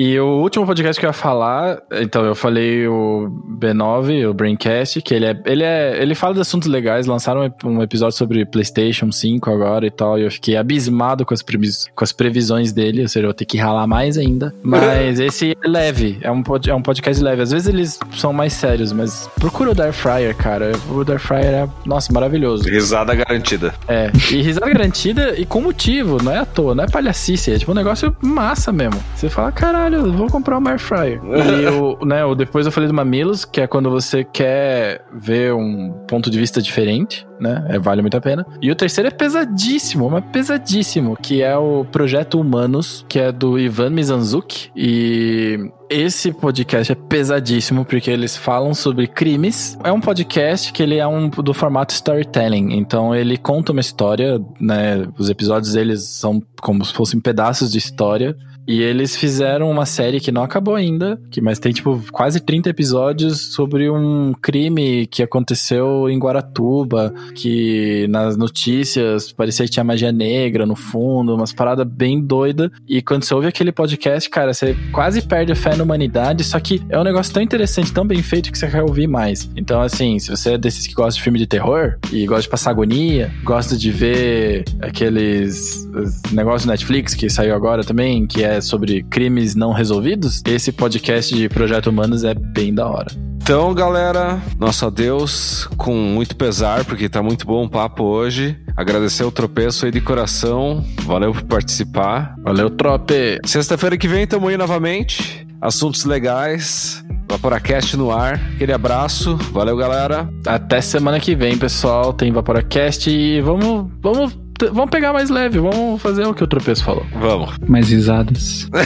[0.00, 3.28] E o último podcast que eu ia falar, então eu falei o
[3.60, 7.82] B9, o Braincast, que ele é, ele é, ele fala de assuntos legais, lançaram um
[7.82, 12.12] episódio sobre PlayStation 5 agora e tal, e eu fiquei abismado com as, com as
[12.12, 14.54] previsões dele, ou seja, eu vou ter que ralar mais ainda.
[14.62, 17.42] Mas esse é leve, é um, é um podcast leve.
[17.42, 20.70] Às vezes eles são mais sérios, mas procura o Dark Fryer, cara.
[20.88, 22.62] O Dark Fryer é, nossa, maravilhoso.
[22.70, 23.74] Risada garantida.
[23.88, 27.58] É, e risada garantida e com motivo, não é à toa, não é palhacice, é
[27.58, 29.02] tipo um negócio massa mesmo.
[29.16, 31.20] Você fala, caralho, caralho, vou comprar uma air fryer.
[31.24, 35.54] e o, né, o, depois eu falei do Mamilos, que é quando você quer ver
[35.54, 37.64] um ponto de vista diferente, né?
[37.68, 38.46] É, vale muito a pena.
[38.60, 43.58] E o terceiro é pesadíssimo, mas pesadíssimo, que é o Projeto Humanos, que é do
[43.58, 44.70] Ivan Mizanzuki.
[44.76, 49.78] E esse podcast é pesadíssimo porque eles falam sobre crimes.
[49.84, 52.76] É um podcast que ele é um do formato storytelling.
[52.76, 55.06] Então ele conta uma história, né?
[55.16, 58.36] Os episódios deles são como se fossem pedaços de história
[58.68, 62.68] e eles fizeram uma série que não acabou ainda, que mas tem tipo quase 30
[62.68, 70.12] episódios sobre um crime que aconteceu em Guaratuba, que nas notícias parecia que tinha magia
[70.12, 72.70] negra no fundo, umas paradas bem doida.
[72.86, 76.60] E quando você ouve aquele podcast, cara, você quase perde a fé na humanidade, só
[76.60, 79.48] que é um negócio tão interessante, tão bem feito que você quer ouvir mais.
[79.56, 82.50] Então, assim, se você é desses que gosta de filme de terror e gosta de
[82.50, 85.88] passar agonia, gosta de ver aqueles
[86.32, 91.34] negócios do Netflix que saiu agora também, que é sobre crimes não resolvidos, esse podcast
[91.34, 93.28] de Projeto Humanos é bem da hora.
[93.48, 98.58] Então, galera, nosso adeus com muito pesar, porque tá muito bom o papo hoje.
[98.76, 100.84] Agradecer o tropeço aí de coração.
[101.04, 102.34] Valeu por participar.
[102.44, 103.38] Valeu, trope.
[103.46, 105.46] Sexta-feira que vem tamo aí novamente.
[105.62, 107.02] Assuntos legais.
[107.26, 108.34] Vaporacast no ar.
[108.54, 109.36] Aquele abraço.
[109.50, 110.28] Valeu, galera.
[110.46, 112.12] Até semana que vem, pessoal.
[112.12, 114.38] Tem Vaporacast e vamos, vamos
[114.72, 117.06] Vamos pegar mais leve, vamos fazer o que o tropeço falou.
[117.20, 117.54] Vamos.
[117.66, 118.68] Mais risadas.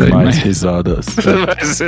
[0.00, 0.42] Aí, mais né?
[0.42, 1.06] risadas.
[1.46, 1.82] mais,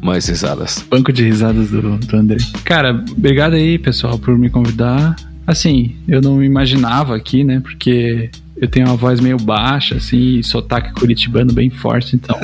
[0.00, 0.84] mais risadas.
[0.88, 2.38] Banco de risadas do, do André.
[2.64, 5.16] Cara, obrigado aí, pessoal, por me convidar.
[5.46, 7.60] Assim, eu não imaginava aqui, né?
[7.60, 12.36] Porque eu tenho uma voz meio baixa, assim, e sotaque curitibano bem forte, então.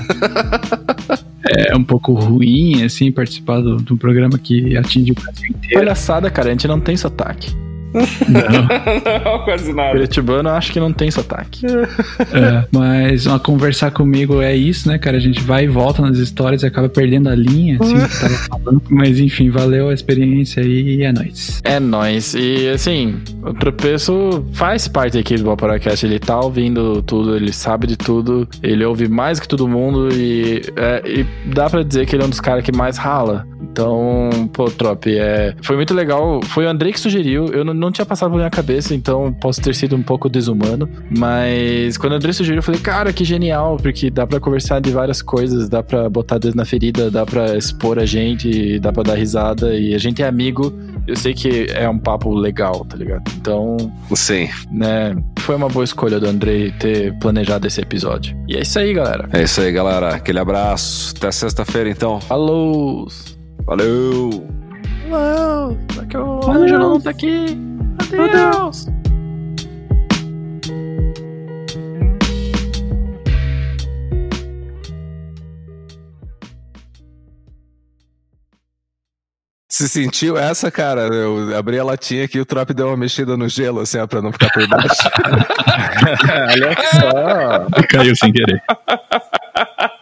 [1.48, 5.74] é um pouco ruim, assim, participar do, de um programa que atinge o Brasil inteiro.
[5.74, 7.54] Palhaçada, cara, a gente não tem sotaque.
[7.94, 9.30] Não.
[9.38, 9.92] não, quase nada.
[9.92, 11.64] Curitibano acho que não tem sotaque.
[11.66, 15.16] É, mas uma conversar comigo é isso, né, cara?
[15.16, 18.34] A gente vai e volta nas histórias e acaba perdendo a linha, assim, que tava
[18.34, 18.82] falando.
[18.90, 21.60] Mas enfim, valeu a experiência aí e é nóis.
[21.64, 22.34] É nóis.
[22.34, 26.04] E assim, o tropeço faz parte aqui do Vaporacast.
[26.04, 30.62] Ele tá ouvindo tudo, ele sabe de tudo, ele ouve mais que todo mundo e,
[30.76, 33.46] é, e dá para dizer que ele é um dos caras que mais rala.
[33.74, 36.40] Então, pô, Trop, é, foi muito legal.
[36.44, 37.46] Foi o Andrei que sugeriu.
[37.46, 40.88] Eu não, não tinha passado pela minha cabeça, então posso ter sido um pouco desumano.
[41.16, 44.90] Mas quando o André sugeriu, eu falei, cara, que genial, porque dá para conversar de
[44.90, 49.02] várias coisas, dá para botar dedo na ferida, dá para expor a gente, dá para
[49.02, 49.74] dar risada.
[49.74, 50.72] E a gente é amigo.
[51.06, 53.22] Eu sei que é um papo legal, tá ligado?
[53.36, 53.76] Então.
[54.14, 54.48] Sim.
[54.70, 55.14] Né?
[55.40, 58.36] Foi uma boa escolha do Andrei ter planejado esse episódio.
[58.48, 59.28] E é isso aí, galera.
[59.32, 60.14] É isso aí, galera.
[60.14, 61.14] Aquele abraço.
[61.16, 62.20] Até sexta-feira, então.
[62.20, 63.06] Falou!
[63.66, 64.46] Valeu!
[65.10, 65.78] Valeu!
[65.96, 67.73] Daqui o Ângelo não tá aqui!
[67.98, 68.88] Adeus.
[68.88, 69.04] Adeus.
[79.74, 81.00] Se sentiu essa, cara?
[81.00, 84.06] Eu abri a latinha aqui e o Trop deu uma mexida no gelo, assim, ó,
[84.06, 84.86] pra não ficar por baixo.
[86.52, 87.82] Olha só!
[87.90, 88.62] Caiu sem querer.